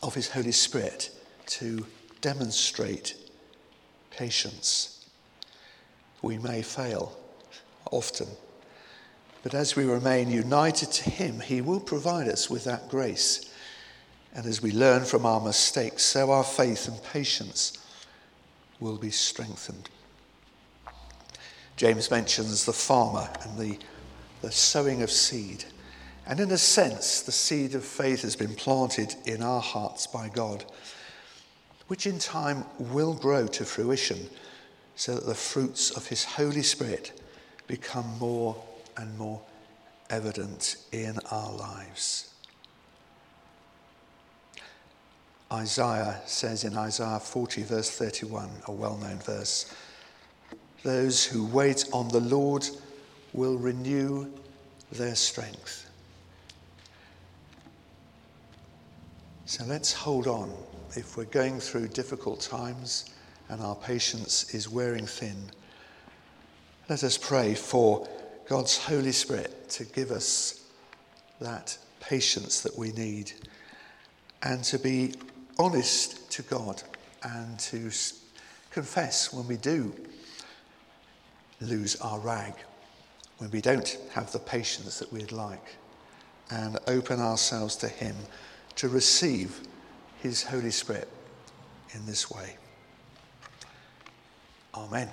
of 0.00 0.14
His 0.14 0.30
Holy 0.30 0.52
Spirit 0.52 1.10
to 1.46 1.84
demonstrate 2.20 3.16
patience. 4.10 4.91
We 6.22 6.38
may 6.38 6.62
fail 6.62 7.16
often. 7.90 8.28
But 9.42 9.54
as 9.54 9.76
we 9.76 9.84
remain 9.84 10.30
united 10.30 10.92
to 10.92 11.10
Him, 11.10 11.40
He 11.40 11.60
will 11.60 11.80
provide 11.80 12.28
us 12.28 12.48
with 12.48 12.64
that 12.64 12.88
grace. 12.88 13.52
And 14.34 14.46
as 14.46 14.62
we 14.62 14.72
learn 14.72 15.04
from 15.04 15.26
our 15.26 15.40
mistakes, 15.40 16.04
so 16.04 16.30
our 16.30 16.44
faith 16.44 16.88
and 16.88 17.02
patience 17.02 17.76
will 18.80 18.96
be 18.96 19.10
strengthened. 19.10 19.90
James 21.76 22.10
mentions 22.10 22.64
the 22.64 22.72
farmer 22.72 23.28
and 23.42 23.58
the 23.58 23.78
the 24.42 24.52
sowing 24.52 25.02
of 25.02 25.10
seed. 25.10 25.64
And 26.26 26.38
in 26.38 26.50
a 26.50 26.58
sense, 26.58 27.22
the 27.22 27.32
seed 27.32 27.74
of 27.74 27.84
faith 27.84 28.22
has 28.22 28.36
been 28.36 28.54
planted 28.54 29.14
in 29.24 29.42
our 29.42 29.60
hearts 29.60 30.06
by 30.06 30.28
God, 30.28 30.64
which 31.88 32.06
in 32.06 32.18
time 32.18 32.64
will 32.78 33.14
grow 33.14 33.46
to 33.48 33.64
fruition 33.64 34.28
so 34.96 35.14
that 35.14 35.26
the 35.26 35.34
fruits 35.34 35.90
of 35.90 36.06
His 36.06 36.24
Holy 36.24 36.62
Spirit 36.62 37.20
become 37.66 38.06
more 38.18 38.56
and 38.96 39.16
more 39.18 39.40
evident 40.10 40.76
in 40.92 41.18
our 41.30 41.52
lives. 41.52 42.32
Isaiah 45.52 46.20
says 46.24 46.64
in 46.64 46.76
Isaiah 46.76 47.20
40, 47.20 47.62
verse 47.64 47.90
31, 47.90 48.48
a 48.66 48.72
well 48.72 48.96
known 48.96 49.18
verse, 49.18 49.74
those 50.82 51.24
who 51.24 51.46
wait 51.46 51.84
on 51.92 52.08
the 52.08 52.20
Lord 52.20 52.66
will 53.32 53.56
renew 53.56 54.30
their 54.90 55.14
strength. 55.14 55.88
So 59.44 59.64
let's 59.66 59.92
hold 59.92 60.26
on. 60.26 60.50
If 60.96 61.16
we're 61.16 61.24
going 61.24 61.60
through 61.60 61.88
difficult 61.88 62.40
times 62.40 63.10
and 63.48 63.60
our 63.60 63.76
patience 63.76 64.54
is 64.54 64.68
wearing 64.68 65.06
thin, 65.06 65.50
let 66.88 67.04
us 67.04 67.16
pray 67.16 67.54
for 67.54 68.08
God's 68.48 68.76
Holy 68.76 69.12
Spirit 69.12 69.68
to 69.70 69.84
give 69.84 70.10
us 70.10 70.64
that 71.40 71.76
patience 72.00 72.60
that 72.62 72.76
we 72.76 72.92
need 72.92 73.32
and 74.42 74.62
to 74.64 74.78
be 74.78 75.14
honest 75.58 76.30
to 76.32 76.42
God 76.42 76.82
and 77.22 77.58
to 77.58 77.90
confess 78.70 79.32
when 79.32 79.46
we 79.46 79.56
do 79.56 79.94
lose 81.60 81.96
our 82.00 82.18
rag, 82.18 82.54
when 83.38 83.50
we 83.50 83.60
don't 83.60 83.96
have 84.12 84.32
the 84.32 84.38
patience 84.38 84.98
that 84.98 85.12
we'd 85.12 85.32
like, 85.32 85.76
and 86.50 86.78
open 86.86 87.20
ourselves 87.20 87.76
to 87.76 87.88
Him 87.88 88.16
to 88.76 88.88
receive 88.88 89.60
His 90.22 90.42
Holy 90.42 90.70
Spirit 90.70 91.08
in 91.94 92.04
this 92.06 92.30
way. 92.30 92.56
Amen. 94.74 95.10